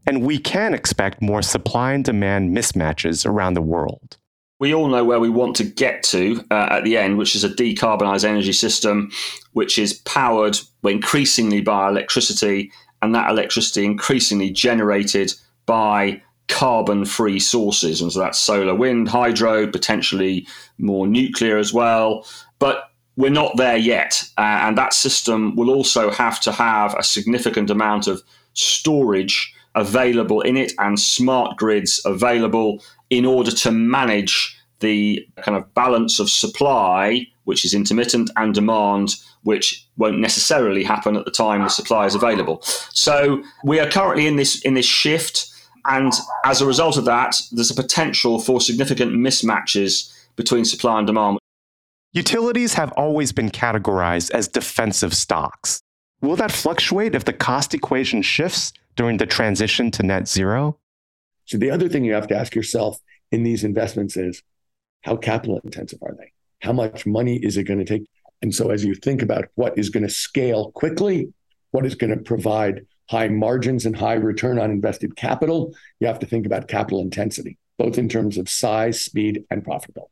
and 0.06 0.22
we 0.22 0.38
can 0.38 0.74
expect 0.74 1.22
more 1.22 1.42
supply 1.42 1.92
and 1.92 2.04
demand 2.04 2.56
mismatches 2.56 3.26
around 3.26 3.54
the 3.54 3.62
world. 3.62 4.16
We 4.62 4.72
all 4.72 4.86
know 4.86 5.02
where 5.02 5.18
we 5.18 5.28
want 5.28 5.56
to 5.56 5.64
get 5.64 6.04
to 6.04 6.40
uh, 6.52 6.68
at 6.70 6.84
the 6.84 6.96
end, 6.96 7.18
which 7.18 7.34
is 7.34 7.42
a 7.42 7.48
decarbonized 7.48 8.24
energy 8.24 8.52
system, 8.52 9.10
which 9.54 9.76
is 9.76 9.94
powered 10.04 10.56
increasingly 10.84 11.60
by 11.60 11.88
electricity, 11.88 12.70
and 13.02 13.12
that 13.12 13.28
electricity 13.28 13.84
increasingly 13.84 14.50
generated 14.50 15.32
by 15.66 16.22
carbon 16.46 17.04
free 17.04 17.40
sources. 17.40 18.00
And 18.00 18.12
so 18.12 18.20
that's 18.20 18.38
solar, 18.38 18.72
wind, 18.72 19.08
hydro, 19.08 19.66
potentially 19.66 20.46
more 20.78 21.08
nuclear 21.08 21.58
as 21.58 21.74
well. 21.74 22.24
But 22.60 22.84
we're 23.16 23.30
not 23.30 23.56
there 23.56 23.76
yet. 23.76 24.22
Uh, 24.38 24.42
and 24.62 24.78
that 24.78 24.92
system 24.92 25.56
will 25.56 25.70
also 25.70 26.08
have 26.12 26.38
to 26.38 26.52
have 26.52 26.94
a 26.94 27.02
significant 27.02 27.68
amount 27.68 28.06
of 28.06 28.22
storage 28.54 29.52
available 29.74 30.40
in 30.42 30.56
it 30.56 30.72
and 30.78 30.98
smart 30.98 31.56
grids 31.56 32.00
available 32.04 32.82
in 33.10 33.24
order 33.24 33.50
to 33.50 33.70
manage 33.70 34.56
the 34.80 35.26
kind 35.36 35.56
of 35.56 35.72
balance 35.74 36.18
of 36.18 36.28
supply, 36.28 37.26
which 37.44 37.64
is 37.64 37.72
intermittent, 37.72 38.30
and 38.36 38.54
demand, 38.54 39.14
which 39.44 39.86
won't 39.96 40.18
necessarily 40.18 40.82
happen 40.82 41.16
at 41.16 41.24
the 41.24 41.30
time 41.30 41.62
the 41.62 41.68
supply 41.68 42.04
is 42.04 42.14
available. 42.14 42.60
So 42.62 43.42
we 43.64 43.80
are 43.80 43.88
currently 43.88 44.26
in 44.26 44.36
this 44.36 44.60
in 44.62 44.74
this 44.74 44.86
shift, 44.86 45.48
and 45.86 46.12
as 46.44 46.60
a 46.60 46.66
result 46.66 46.96
of 46.96 47.04
that, 47.06 47.40
there's 47.52 47.70
a 47.70 47.74
potential 47.74 48.40
for 48.40 48.60
significant 48.60 49.12
mismatches 49.12 50.12
between 50.36 50.64
supply 50.64 50.98
and 50.98 51.06
demand. 51.06 51.38
Utilities 52.12 52.74
have 52.74 52.92
always 52.92 53.32
been 53.32 53.50
categorized 53.50 54.30
as 54.32 54.46
defensive 54.48 55.14
stocks. 55.14 55.80
Will 56.22 56.36
that 56.36 56.52
fluctuate 56.52 57.16
if 57.16 57.24
the 57.24 57.32
cost 57.32 57.74
equation 57.74 58.22
shifts 58.22 58.72
during 58.94 59.16
the 59.16 59.26
transition 59.26 59.90
to 59.90 60.04
net 60.04 60.28
zero? 60.28 60.78
So, 61.46 61.58
the 61.58 61.70
other 61.70 61.88
thing 61.88 62.04
you 62.04 62.14
have 62.14 62.28
to 62.28 62.36
ask 62.36 62.54
yourself 62.54 63.00
in 63.32 63.42
these 63.42 63.64
investments 63.64 64.16
is 64.16 64.40
how 65.00 65.16
capital 65.16 65.60
intensive 65.64 65.98
are 66.00 66.14
they? 66.16 66.32
How 66.60 66.72
much 66.72 67.06
money 67.06 67.38
is 67.38 67.56
it 67.56 67.64
going 67.64 67.80
to 67.80 67.84
take? 67.84 68.08
And 68.40 68.54
so, 68.54 68.70
as 68.70 68.84
you 68.84 68.94
think 68.94 69.20
about 69.20 69.46
what 69.56 69.76
is 69.76 69.90
going 69.90 70.04
to 70.04 70.08
scale 70.08 70.70
quickly, 70.70 71.32
what 71.72 71.84
is 71.84 71.96
going 71.96 72.16
to 72.16 72.22
provide 72.22 72.86
high 73.10 73.26
margins 73.26 73.84
and 73.84 73.96
high 73.96 74.14
return 74.14 74.60
on 74.60 74.70
invested 74.70 75.16
capital, 75.16 75.74
you 75.98 76.06
have 76.06 76.20
to 76.20 76.26
think 76.26 76.46
about 76.46 76.68
capital 76.68 77.00
intensity, 77.00 77.58
both 77.78 77.98
in 77.98 78.08
terms 78.08 78.38
of 78.38 78.48
size, 78.48 79.00
speed, 79.00 79.44
and 79.50 79.64
profitability. 79.64 80.06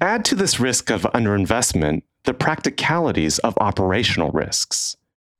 Add 0.00 0.24
to 0.24 0.34
this 0.34 0.58
risk 0.58 0.90
of 0.90 1.02
underinvestment 1.02 2.02
the 2.24 2.34
practicalities 2.34 3.38
of 3.40 3.54
operational 3.58 4.30
risks. 4.30 4.96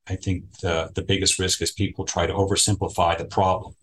I 0.09 0.17
think 0.17 0.59
the, 0.61 0.91
the 0.95 1.03
biggest 1.03 1.39
risk 1.39 1.63
is 1.63 1.73
people 1.73 2.05
try 2.05 2.27
to 2.27 2.33
oversimplify 2.33 3.17
the 3.17 3.25
problem. 3.25 3.75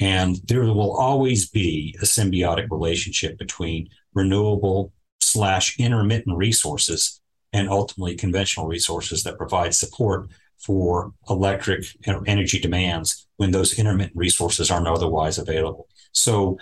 And 0.00 0.36
there 0.46 0.62
will 0.62 0.96
always 0.96 1.48
be 1.48 1.96
a 2.00 2.04
symbiotic 2.04 2.70
relationship 2.70 3.38
between 3.38 3.88
renewable 4.14 4.92
slash 5.20 5.78
intermittent 5.78 6.36
resources 6.36 7.20
and 7.52 7.68
ultimately 7.68 8.16
conventional 8.16 8.66
resources 8.66 9.22
that 9.24 9.38
provide 9.38 9.74
support 9.74 10.30
for 10.58 11.12
electric 11.28 11.84
energy 12.26 12.58
demands 12.58 13.26
when 13.36 13.50
those 13.50 13.78
intermittent 13.78 14.16
resources 14.16 14.70
aren't 14.70 14.86
otherwise 14.86 15.38
available. 15.38 15.88
So 16.12 16.58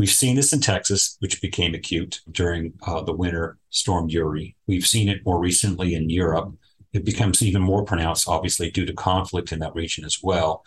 We've 0.00 0.08
seen 0.08 0.34
this 0.34 0.54
in 0.54 0.60
Texas, 0.60 1.18
which 1.18 1.42
became 1.42 1.74
acute 1.74 2.22
during 2.30 2.72
uh, 2.86 3.02
the 3.02 3.12
winter 3.12 3.58
storm 3.68 4.08
Uri. 4.08 4.56
We've 4.66 4.86
seen 4.86 5.10
it 5.10 5.26
more 5.26 5.38
recently 5.38 5.94
in 5.94 6.08
Europe. 6.08 6.54
It 6.92 7.04
becomes 7.04 7.42
even 7.42 7.62
more 7.62 7.84
pronounced, 7.84 8.28
obviously, 8.28 8.70
due 8.70 8.86
to 8.86 8.92
conflict 8.92 9.52
in 9.52 9.60
that 9.60 9.74
region 9.74 10.04
as 10.04 10.18
well. 10.22 10.64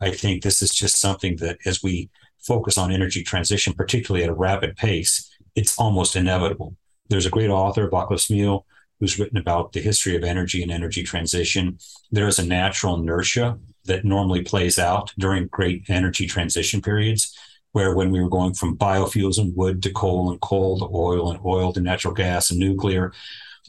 I 0.00 0.10
think 0.10 0.42
this 0.42 0.62
is 0.62 0.74
just 0.74 1.00
something 1.00 1.36
that, 1.36 1.58
as 1.64 1.82
we 1.82 2.10
focus 2.40 2.78
on 2.78 2.92
energy 2.92 3.22
transition, 3.22 3.72
particularly 3.72 4.24
at 4.24 4.30
a 4.30 4.34
rapid 4.34 4.76
pace, 4.76 5.30
it's 5.54 5.78
almost 5.78 6.16
inevitable. 6.16 6.76
There's 7.08 7.26
a 7.26 7.30
great 7.30 7.50
author, 7.50 7.88
Václav 7.88 8.20
Smil, 8.20 8.62
who's 9.00 9.18
written 9.18 9.38
about 9.38 9.72
the 9.72 9.80
history 9.80 10.16
of 10.16 10.24
energy 10.24 10.62
and 10.62 10.70
energy 10.70 11.02
transition. 11.02 11.78
There 12.10 12.28
is 12.28 12.38
a 12.38 12.46
natural 12.46 12.96
inertia 12.96 13.58
that 13.84 14.04
normally 14.04 14.42
plays 14.42 14.78
out 14.78 15.12
during 15.18 15.46
great 15.46 15.88
energy 15.88 16.26
transition 16.26 16.82
periods 16.82 17.36
where 17.72 17.94
when 17.94 18.10
we 18.10 18.20
were 18.20 18.28
going 18.28 18.54
from 18.54 18.76
biofuels 18.76 19.38
and 19.38 19.54
wood 19.56 19.82
to 19.82 19.90
coal 19.92 20.30
and 20.30 20.40
coal 20.40 20.78
to 20.78 20.88
oil 20.92 21.30
and 21.30 21.40
oil 21.44 21.72
to 21.72 21.80
natural 21.80 22.14
gas 22.14 22.50
and 22.50 22.58
nuclear, 22.58 23.12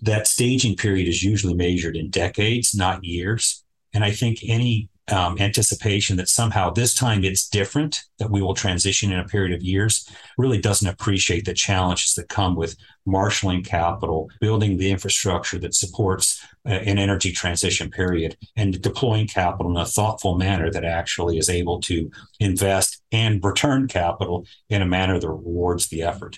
that 0.03 0.27
staging 0.27 0.75
period 0.75 1.07
is 1.07 1.23
usually 1.23 1.53
measured 1.53 1.95
in 1.95 2.09
decades, 2.09 2.75
not 2.75 3.03
years. 3.03 3.63
And 3.93 4.03
I 4.03 4.11
think 4.11 4.39
any 4.47 4.89
um, 5.11 5.37
anticipation 5.39 6.17
that 6.17 6.29
somehow 6.29 6.69
this 6.69 6.93
time 6.93 7.23
it's 7.23 7.47
different, 7.47 8.03
that 8.19 8.29
we 8.29 8.41
will 8.41 8.53
transition 8.53 9.11
in 9.11 9.19
a 9.19 9.25
period 9.25 9.55
of 9.55 9.63
years, 9.63 10.07
really 10.37 10.59
doesn't 10.59 10.87
appreciate 10.87 11.45
the 11.45 11.53
challenges 11.53 12.13
that 12.13 12.29
come 12.29 12.55
with 12.55 12.75
marshaling 13.05 13.63
capital, 13.63 14.29
building 14.39 14.77
the 14.77 14.91
infrastructure 14.91 15.57
that 15.59 15.73
supports 15.73 16.45
uh, 16.67 16.73
an 16.73 16.99
energy 16.99 17.31
transition 17.31 17.89
period, 17.89 18.37
and 18.55 18.81
deploying 18.81 19.27
capital 19.27 19.71
in 19.71 19.77
a 19.77 19.85
thoughtful 19.85 20.37
manner 20.37 20.71
that 20.71 20.85
actually 20.85 21.37
is 21.37 21.49
able 21.49 21.79
to 21.81 22.09
invest 22.39 23.01
and 23.11 23.43
return 23.43 23.87
capital 23.87 24.45
in 24.69 24.81
a 24.81 24.85
manner 24.85 25.19
that 25.19 25.29
rewards 25.29 25.87
the 25.87 26.03
effort. 26.03 26.37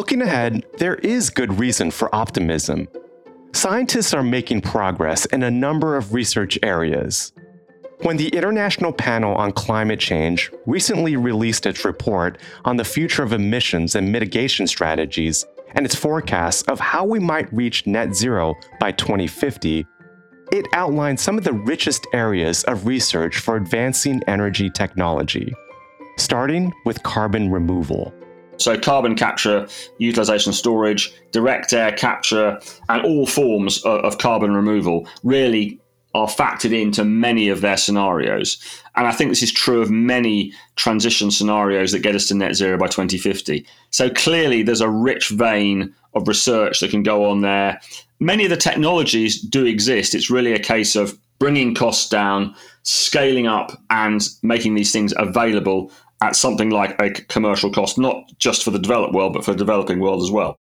Looking 0.00 0.22
ahead, 0.22 0.64
there 0.78 0.94
is 0.94 1.28
good 1.28 1.58
reason 1.58 1.90
for 1.90 2.12
optimism. 2.14 2.88
Scientists 3.52 4.14
are 4.14 4.22
making 4.22 4.62
progress 4.62 5.26
in 5.26 5.42
a 5.42 5.50
number 5.50 5.94
of 5.94 6.14
research 6.14 6.58
areas. 6.62 7.34
When 8.00 8.16
the 8.16 8.28
International 8.28 8.94
Panel 8.94 9.34
on 9.34 9.52
Climate 9.52 10.00
Change 10.00 10.50
recently 10.64 11.16
released 11.16 11.66
its 11.66 11.84
report 11.84 12.38
on 12.64 12.78
the 12.78 12.84
future 12.84 13.22
of 13.22 13.34
emissions 13.34 13.94
and 13.94 14.10
mitigation 14.10 14.66
strategies 14.66 15.44
and 15.74 15.84
its 15.84 15.94
forecasts 15.94 16.62
of 16.62 16.80
how 16.80 17.04
we 17.04 17.18
might 17.18 17.52
reach 17.52 17.86
net 17.86 18.14
zero 18.14 18.54
by 18.80 18.92
2050, 18.92 19.86
it 20.50 20.66
outlined 20.72 21.20
some 21.20 21.36
of 21.36 21.44
the 21.44 21.52
richest 21.52 22.06
areas 22.14 22.64
of 22.64 22.86
research 22.86 23.36
for 23.36 23.56
advancing 23.56 24.22
energy 24.26 24.70
technology, 24.70 25.52
starting 26.16 26.72
with 26.86 27.02
carbon 27.02 27.50
removal. 27.50 28.14
So, 28.60 28.78
carbon 28.78 29.14
capture, 29.14 29.66
utilization 29.98 30.52
storage, 30.52 31.12
direct 31.32 31.72
air 31.72 31.92
capture, 31.92 32.60
and 32.88 33.02
all 33.04 33.26
forms 33.26 33.82
of, 33.84 34.18
carbon 34.18 34.54
removal 34.54 35.08
really 35.22 35.80
are 36.14 36.26
factored 36.26 36.78
into 36.78 37.04
many 37.04 37.48
of 37.48 37.60
their 37.60 37.76
scenarios. 37.76 38.58
And 38.96 39.06
I 39.06 39.12
think 39.12 39.30
this 39.30 39.42
is 39.42 39.52
true 39.52 39.80
of 39.80 39.90
many 39.90 40.52
transition 40.76 41.30
scenarios 41.30 41.92
that 41.92 42.00
get 42.00 42.16
us 42.16 42.26
to 42.28 42.34
net 42.34 42.54
zero 42.54 42.76
by 42.76 42.88
2050. 42.88 43.64
So, 43.90 44.10
clearly, 44.10 44.62
there's 44.62 44.80
a 44.80 44.90
rich 44.90 45.30
vein 45.30 45.94
of 46.14 46.28
research 46.28 46.80
that 46.80 46.90
can 46.90 47.02
go 47.02 47.30
on 47.30 47.40
there. 47.40 47.80
Many 48.18 48.44
of 48.44 48.50
the 48.50 48.56
technologies 48.56 49.40
do 49.40 49.64
exist. 49.64 50.14
It's 50.14 50.30
really 50.30 50.52
a 50.52 50.58
case 50.58 50.96
of 50.96 51.18
bringing 51.38 51.74
costs 51.74 52.08
down, 52.10 52.54
scaling 52.82 53.46
up, 53.46 53.80
and 53.88 54.28
making 54.42 54.74
these 54.74 54.92
things 54.92 55.14
available 55.16 55.90
at 56.22 56.36
something 56.36 56.70
like 56.70 57.00
a 57.00 57.10
commercial 57.10 57.70
cost, 57.70 57.98
not 57.98 58.30
just 58.38 58.62
for 58.62 58.70
the 58.70 58.78
developed 58.78 59.14
world, 59.14 59.32
but 59.32 59.44
for 59.44 59.52
the 59.52 59.58
developing 59.58 60.00
world 60.00 60.22
as 60.22 60.30
well. 60.30 60.56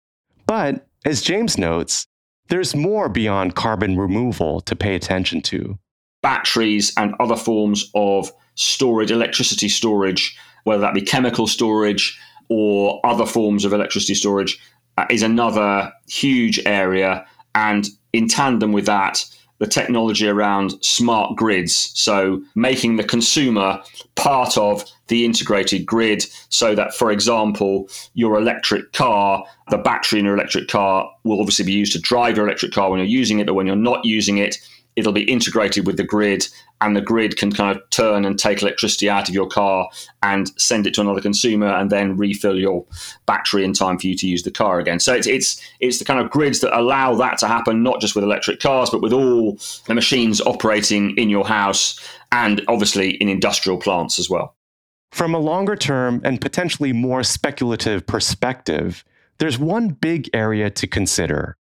But 0.46 0.86
as 1.04 1.22
James 1.22 1.56
notes, 1.56 2.06
there's 2.48 2.76
more 2.76 3.08
beyond 3.08 3.54
carbon 3.54 3.96
removal 3.96 4.60
to 4.62 4.76
pay 4.76 4.94
attention 4.94 5.40
to. 5.42 5.78
Batteries 6.22 6.92
and 6.96 7.14
other 7.20 7.36
forms 7.36 7.90
of 7.94 8.30
storage, 8.54 9.10
electricity 9.10 9.68
storage, 9.68 10.36
whether 10.64 10.80
that 10.80 10.94
be 10.94 11.02
chemical 11.02 11.46
storage 11.46 12.18
or 12.48 13.00
other 13.04 13.26
forms 13.26 13.64
of 13.64 13.72
electricity 13.72 14.14
storage, 14.14 14.60
uh, 14.98 15.06
is 15.10 15.22
another 15.22 15.92
huge 16.08 16.60
area. 16.64 17.26
And 17.54 17.88
in 18.12 18.28
tandem 18.28 18.72
with 18.72 18.86
that, 18.86 19.24
the 19.58 19.66
technology 19.66 20.28
around 20.28 20.74
smart 20.84 21.36
grids. 21.36 21.92
So, 21.94 22.42
making 22.54 22.96
the 22.96 23.04
consumer 23.04 23.82
part 24.14 24.56
of 24.58 24.84
the 25.08 25.24
integrated 25.24 25.86
grid 25.86 26.24
so 26.48 26.74
that, 26.74 26.94
for 26.94 27.10
example, 27.10 27.88
your 28.14 28.38
electric 28.38 28.92
car, 28.92 29.44
the 29.70 29.78
battery 29.78 30.18
in 30.18 30.24
your 30.24 30.34
electric 30.34 30.68
car 30.68 31.10
will 31.24 31.40
obviously 31.40 31.64
be 31.64 31.72
used 31.72 31.92
to 31.92 32.00
drive 32.00 32.36
your 32.36 32.46
electric 32.46 32.72
car 32.72 32.90
when 32.90 32.98
you're 32.98 33.06
using 33.06 33.38
it, 33.38 33.46
but 33.46 33.54
when 33.54 33.66
you're 33.66 33.76
not 33.76 34.04
using 34.04 34.38
it, 34.38 34.56
it'll 34.96 35.12
be 35.12 35.30
integrated 35.30 35.86
with 35.86 35.96
the 35.96 36.04
grid 36.04 36.46
and 36.80 36.96
the 36.96 37.00
grid 37.00 37.36
can 37.36 37.52
kind 37.52 37.76
of 37.76 37.82
turn 37.90 38.24
and 38.24 38.38
take 38.38 38.62
electricity 38.62 39.08
out 39.08 39.28
of 39.28 39.34
your 39.34 39.46
car 39.46 39.88
and 40.22 40.50
send 40.60 40.86
it 40.86 40.94
to 40.94 41.00
another 41.00 41.20
consumer 41.20 41.68
and 41.68 41.90
then 41.90 42.16
refill 42.16 42.58
your 42.58 42.84
battery 43.26 43.64
in 43.64 43.72
time 43.72 43.98
for 43.98 44.06
you 44.06 44.14
to 44.16 44.26
use 44.26 44.42
the 44.42 44.50
car 44.50 44.78
again. 44.78 45.00
So 45.00 45.14
it's 45.14 45.26
it's 45.26 45.60
it's 45.80 45.98
the 45.98 46.04
kind 46.04 46.20
of 46.20 46.30
grids 46.30 46.60
that 46.60 46.78
allow 46.78 47.14
that 47.14 47.38
to 47.38 47.48
happen 47.48 47.82
not 47.82 48.00
just 48.00 48.14
with 48.14 48.24
electric 48.24 48.60
cars 48.60 48.90
but 48.90 49.00
with 49.02 49.12
all 49.12 49.58
the 49.86 49.94
machines 49.94 50.40
operating 50.42 51.16
in 51.16 51.30
your 51.30 51.46
house 51.46 51.98
and 52.32 52.62
obviously 52.68 53.10
in 53.16 53.28
industrial 53.28 53.78
plants 53.78 54.18
as 54.18 54.28
well. 54.28 54.54
From 55.12 55.34
a 55.34 55.38
longer 55.38 55.76
term 55.76 56.20
and 56.24 56.40
potentially 56.40 56.92
more 56.92 57.22
speculative 57.22 58.06
perspective, 58.06 59.04
there's 59.38 59.58
one 59.58 59.88
big 59.88 60.28
area 60.34 60.68
to 60.70 60.86
consider 60.86 61.56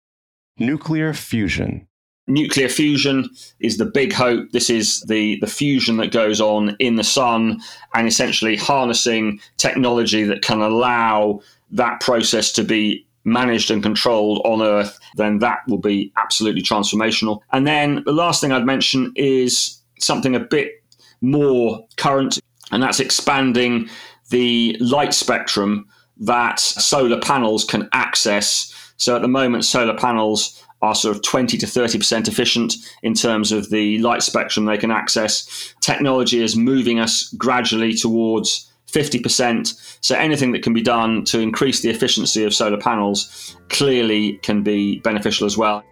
nuclear 0.57 1.13
fusion 1.13 1.87
nuclear 2.31 2.69
fusion 2.69 3.29
is 3.59 3.77
the 3.77 3.85
big 3.85 4.13
hope. 4.13 4.51
This 4.51 4.69
is 4.69 5.01
the, 5.01 5.37
the 5.41 5.47
fusion 5.47 5.97
that 5.97 6.11
goes 6.11 6.39
on 6.41 6.75
in 6.79 6.95
the 6.95 7.03
sun 7.03 7.59
and 7.93 8.07
essentially 8.07 8.55
harnessing 8.55 9.39
technology 9.57 10.23
that 10.23 10.41
can 10.41 10.61
allow 10.61 11.41
that 11.71 11.99
process 12.01 12.51
to 12.53 12.63
be 12.63 13.05
managed 13.23 13.69
and 13.69 13.83
controlled 13.83 14.41
on 14.45 14.61
Earth, 14.61 14.99
then 15.15 15.39
that 15.39 15.59
will 15.67 15.77
be 15.77 16.11
absolutely 16.17 16.61
transformational. 16.61 17.39
And 17.51 17.67
then 17.67 18.03
the 18.05 18.11
last 18.11 18.41
thing 18.41 18.51
I'd 18.51 18.65
mention 18.65 19.13
is 19.15 19.79
something 19.99 20.35
a 20.35 20.39
bit 20.39 20.83
more 21.21 21.85
current, 21.97 22.39
and 22.71 22.81
that's 22.81 22.99
expanding 22.99 23.89
the 24.29 24.75
light 24.79 25.13
spectrum 25.13 25.87
that 26.17 26.59
solar 26.59 27.19
panels 27.19 27.63
can 27.63 27.89
access. 27.93 28.73
So 28.97 29.15
at 29.15 29.21
the 29.21 29.27
moment, 29.27 29.65
solar 29.65 29.97
panels 29.97 30.63
are 30.81 30.95
sort 30.95 31.15
of 31.15 31.21
20 31.21 31.57
to 31.57 31.65
30% 31.65 32.27
efficient 32.27 32.73
in 33.03 33.13
terms 33.13 33.51
of 33.51 33.69
the 33.69 33.97
light 33.99 34.23
spectrum 34.23 34.65
they 34.65 34.77
can 34.77 34.91
access. 34.91 35.73
Technology 35.81 36.41
is 36.41 36.55
moving 36.55 36.99
us 36.99 37.33
gradually 37.37 37.93
towards 37.93 38.71
50%. 38.91 39.97
So 40.01 40.15
anything 40.15 40.51
that 40.51 40.63
can 40.63 40.73
be 40.73 40.81
done 40.81 41.23
to 41.25 41.39
increase 41.39 41.81
the 41.81 41.89
efficiency 41.89 42.43
of 42.43 42.53
solar 42.53 42.79
panels 42.79 43.55
clearly 43.69 44.33
can 44.43 44.63
be 44.63 44.99
beneficial 44.99 45.45
as 45.45 45.57
well. 45.57 45.83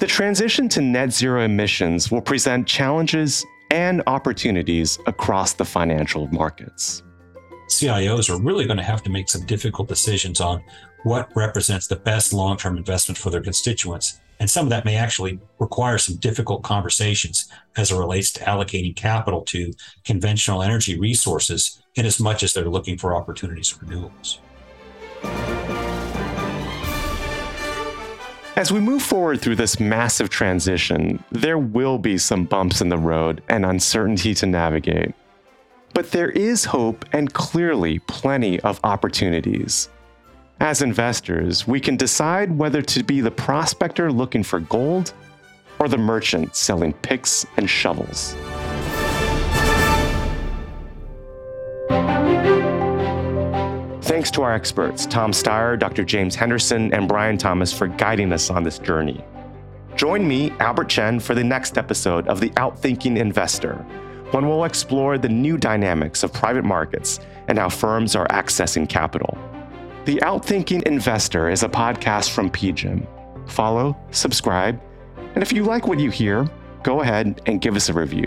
The 0.00 0.06
transition 0.06 0.68
to 0.70 0.80
net 0.80 1.12
zero 1.12 1.44
emissions 1.44 2.10
will 2.10 2.22
present 2.22 2.66
challenges 2.66 3.44
and 3.70 4.02
opportunities 4.06 4.98
across 5.06 5.52
the 5.54 5.64
financial 5.64 6.26
markets. 6.28 7.02
CIOs 7.68 8.28
are 8.28 8.40
really 8.40 8.66
going 8.66 8.78
to 8.78 8.82
have 8.82 9.02
to 9.04 9.10
make 9.10 9.28
some 9.28 9.46
difficult 9.46 9.88
decisions 9.88 10.40
on 10.40 10.62
what 11.02 11.34
represents 11.34 11.86
the 11.86 11.96
best 11.96 12.32
long 12.32 12.56
term 12.56 12.76
investment 12.76 13.18
for 13.18 13.30
their 13.30 13.40
constituents. 13.40 14.20
And 14.38 14.48
some 14.48 14.66
of 14.66 14.70
that 14.70 14.84
may 14.84 14.96
actually 14.96 15.38
require 15.58 15.98
some 15.98 16.16
difficult 16.16 16.62
conversations 16.62 17.46
as 17.76 17.90
it 17.90 17.98
relates 17.98 18.32
to 18.32 18.40
allocating 18.40 18.96
capital 18.96 19.42
to 19.42 19.72
conventional 20.04 20.62
energy 20.62 20.98
resources 20.98 21.82
in 21.94 22.06
as 22.06 22.18
much 22.18 22.42
as 22.42 22.54
they're 22.54 22.64
looking 22.64 22.96
for 22.96 23.14
opportunities 23.14 23.68
for 23.68 23.84
renewables. 23.84 24.38
As 28.56 28.72
we 28.72 28.80
move 28.80 29.02
forward 29.02 29.40
through 29.40 29.56
this 29.56 29.78
massive 29.78 30.28
transition, 30.28 31.22
there 31.30 31.58
will 31.58 31.98
be 31.98 32.18
some 32.18 32.44
bumps 32.44 32.80
in 32.80 32.88
the 32.88 32.98
road 32.98 33.42
and 33.48 33.64
uncertainty 33.64 34.34
to 34.34 34.46
navigate. 34.46 35.14
But 35.94 36.10
there 36.10 36.30
is 36.30 36.64
hope 36.64 37.04
and 37.12 37.32
clearly 37.32 38.00
plenty 38.00 38.60
of 38.60 38.80
opportunities. 38.84 39.88
As 40.60 40.82
investors, 40.82 41.66
we 41.66 41.80
can 41.80 41.96
decide 41.96 42.58
whether 42.58 42.82
to 42.82 43.02
be 43.02 43.22
the 43.22 43.30
prospector 43.30 44.12
looking 44.12 44.42
for 44.42 44.60
gold 44.60 45.14
or 45.78 45.88
the 45.88 45.96
merchant 45.96 46.54
selling 46.54 46.92
picks 46.92 47.46
and 47.56 47.68
shovels. 47.68 48.34
Thanks 54.02 54.30
to 54.32 54.42
our 54.42 54.52
experts, 54.52 55.06
Tom 55.06 55.32
Steyer, 55.32 55.78
Dr. 55.78 56.04
James 56.04 56.34
Henderson, 56.34 56.92
and 56.92 57.08
Brian 57.08 57.38
Thomas, 57.38 57.72
for 57.72 57.86
guiding 57.86 58.30
us 58.30 58.50
on 58.50 58.62
this 58.62 58.78
journey. 58.78 59.24
Join 59.96 60.28
me, 60.28 60.50
Albert 60.60 60.90
Chen, 60.90 61.20
for 61.20 61.34
the 61.34 61.42
next 61.42 61.78
episode 61.78 62.28
of 62.28 62.38
The 62.38 62.50
Outthinking 62.50 63.16
Investor, 63.16 63.76
when 64.32 64.46
we'll 64.46 64.64
explore 64.64 65.16
the 65.16 65.28
new 65.28 65.56
dynamics 65.56 66.22
of 66.22 66.34
private 66.34 66.66
markets 66.66 67.18
and 67.48 67.58
how 67.58 67.70
firms 67.70 68.14
are 68.14 68.28
accessing 68.28 68.86
capital. 68.86 69.38
The 70.06 70.16
Outthinking 70.22 70.84
Investor 70.84 71.50
is 71.50 71.62
a 71.62 71.68
podcast 71.68 72.30
from 72.30 72.50
PGIM. 72.50 73.06
Follow, 73.46 73.94
subscribe, 74.12 74.80
and 75.34 75.42
if 75.42 75.52
you 75.52 75.62
like 75.62 75.86
what 75.86 76.00
you 76.00 76.10
hear, 76.10 76.48
go 76.82 77.02
ahead 77.02 77.42
and 77.44 77.60
give 77.60 77.76
us 77.76 77.90
a 77.90 77.92
review. 77.92 78.26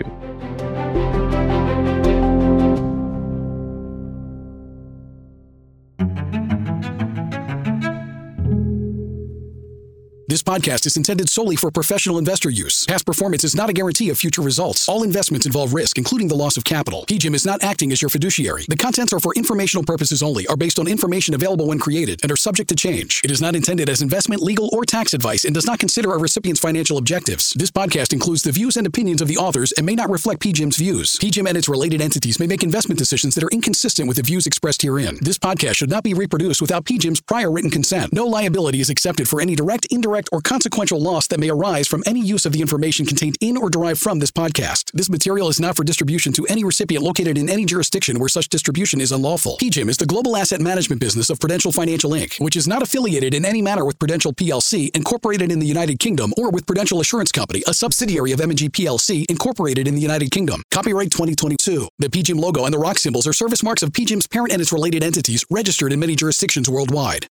This 10.34 10.42
podcast 10.42 10.84
is 10.84 10.96
intended 10.96 11.28
solely 11.28 11.54
for 11.54 11.70
professional 11.70 12.18
investor 12.18 12.50
use. 12.50 12.84
Past 12.86 13.06
performance 13.06 13.44
is 13.44 13.54
not 13.54 13.70
a 13.70 13.72
guarantee 13.72 14.10
of 14.10 14.18
future 14.18 14.42
results. 14.42 14.88
All 14.88 15.04
investments 15.04 15.46
involve 15.46 15.72
risk, 15.72 15.96
including 15.96 16.26
the 16.26 16.34
loss 16.34 16.56
of 16.56 16.64
capital. 16.64 17.04
PGIM 17.06 17.36
is 17.36 17.46
not 17.46 17.62
acting 17.62 17.92
as 17.92 18.02
your 18.02 18.08
fiduciary. 18.08 18.64
The 18.68 18.76
contents 18.76 19.12
are 19.12 19.20
for 19.20 19.32
informational 19.36 19.84
purposes 19.84 20.24
only, 20.24 20.44
are 20.48 20.56
based 20.56 20.80
on 20.80 20.88
information 20.88 21.36
available 21.36 21.68
when 21.68 21.78
created, 21.78 22.18
and 22.24 22.32
are 22.32 22.36
subject 22.36 22.68
to 22.70 22.74
change. 22.74 23.20
It 23.22 23.30
is 23.30 23.40
not 23.40 23.54
intended 23.54 23.88
as 23.88 24.02
investment, 24.02 24.42
legal, 24.42 24.70
or 24.72 24.84
tax 24.84 25.14
advice 25.14 25.44
and 25.44 25.54
does 25.54 25.66
not 25.66 25.78
consider 25.78 26.12
a 26.12 26.18
recipient's 26.18 26.60
financial 26.60 26.98
objectives. 26.98 27.52
This 27.56 27.70
podcast 27.70 28.12
includes 28.12 28.42
the 28.42 28.50
views 28.50 28.76
and 28.76 28.88
opinions 28.88 29.22
of 29.22 29.28
the 29.28 29.36
authors 29.36 29.70
and 29.70 29.86
may 29.86 29.94
not 29.94 30.10
reflect 30.10 30.42
PGIM's 30.42 30.78
views. 30.78 31.12
PGIM 31.12 31.46
and 31.46 31.56
its 31.56 31.68
related 31.68 32.00
entities 32.00 32.40
may 32.40 32.48
make 32.48 32.64
investment 32.64 32.98
decisions 32.98 33.36
that 33.36 33.44
are 33.44 33.52
inconsistent 33.52 34.08
with 34.08 34.16
the 34.16 34.24
views 34.24 34.48
expressed 34.48 34.82
herein. 34.82 35.16
This 35.22 35.38
podcast 35.38 35.76
should 35.76 35.90
not 35.90 36.02
be 36.02 36.12
reproduced 36.12 36.60
without 36.60 36.86
PGIM's 36.86 37.20
prior 37.20 37.52
written 37.52 37.70
consent. 37.70 38.12
No 38.12 38.26
liability 38.26 38.80
is 38.80 38.90
accepted 38.90 39.28
for 39.28 39.40
any 39.40 39.54
direct, 39.54 39.86
indirect, 39.92 40.23
or 40.32 40.40
consequential 40.40 41.00
loss 41.00 41.26
that 41.28 41.40
may 41.40 41.50
arise 41.50 41.88
from 41.88 42.02
any 42.06 42.20
use 42.20 42.46
of 42.46 42.52
the 42.52 42.60
information 42.60 43.06
contained 43.06 43.36
in 43.40 43.56
or 43.56 43.70
derived 43.70 44.00
from 44.00 44.18
this 44.18 44.30
podcast. 44.30 44.90
This 44.92 45.10
material 45.10 45.48
is 45.48 45.60
not 45.60 45.76
for 45.76 45.84
distribution 45.84 46.32
to 46.34 46.46
any 46.46 46.64
recipient 46.64 47.04
located 47.04 47.38
in 47.38 47.48
any 47.48 47.64
jurisdiction 47.64 48.18
where 48.18 48.28
such 48.28 48.48
distribution 48.48 49.00
is 49.00 49.12
unlawful. 49.12 49.56
PGIM 49.60 49.88
is 49.88 49.96
the 49.96 50.06
global 50.06 50.36
asset 50.36 50.60
management 50.60 51.00
business 51.00 51.30
of 51.30 51.40
Prudential 51.40 51.72
Financial 51.72 52.10
Inc., 52.10 52.40
which 52.40 52.56
is 52.56 52.68
not 52.68 52.82
affiliated 52.82 53.34
in 53.34 53.44
any 53.44 53.62
manner 53.62 53.84
with 53.84 53.98
Prudential 53.98 54.32
PLC, 54.32 54.94
incorporated 54.94 55.50
in 55.50 55.58
the 55.58 55.66
United 55.66 55.98
Kingdom, 55.98 56.32
or 56.36 56.50
with 56.50 56.66
Prudential 56.66 57.00
Assurance 57.00 57.32
Company, 57.32 57.62
a 57.66 57.74
subsidiary 57.74 58.32
of 58.32 58.40
M&G 58.40 58.68
PLC, 58.68 59.24
incorporated 59.28 59.88
in 59.88 59.94
the 59.94 60.00
United 60.00 60.30
Kingdom. 60.30 60.62
Copyright 60.70 61.10
2022. 61.10 61.88
The 61.98 62.08
PGIM 62.08 62.40
logo 62.40 62.64
and 62.64 62.74
the 62.74 62.78
rock 62.78 62.98
symbols 62.98 63.26
are 63.26 63.32
service 63.32 63.62
marks 63.62 63.82
of 63.82 63.90
PGIM's 63.90 64.26
parent 64.26 64.52
and 64.52 64.60
its 64.60 64.72
related 64.72 65.02
entities 65.02 65.44
registered 65.50 65.92
in 65.92 66.00
many 66.00 66.16
jurisdictions 66.16 66.68
worldwide. 66.68 67.26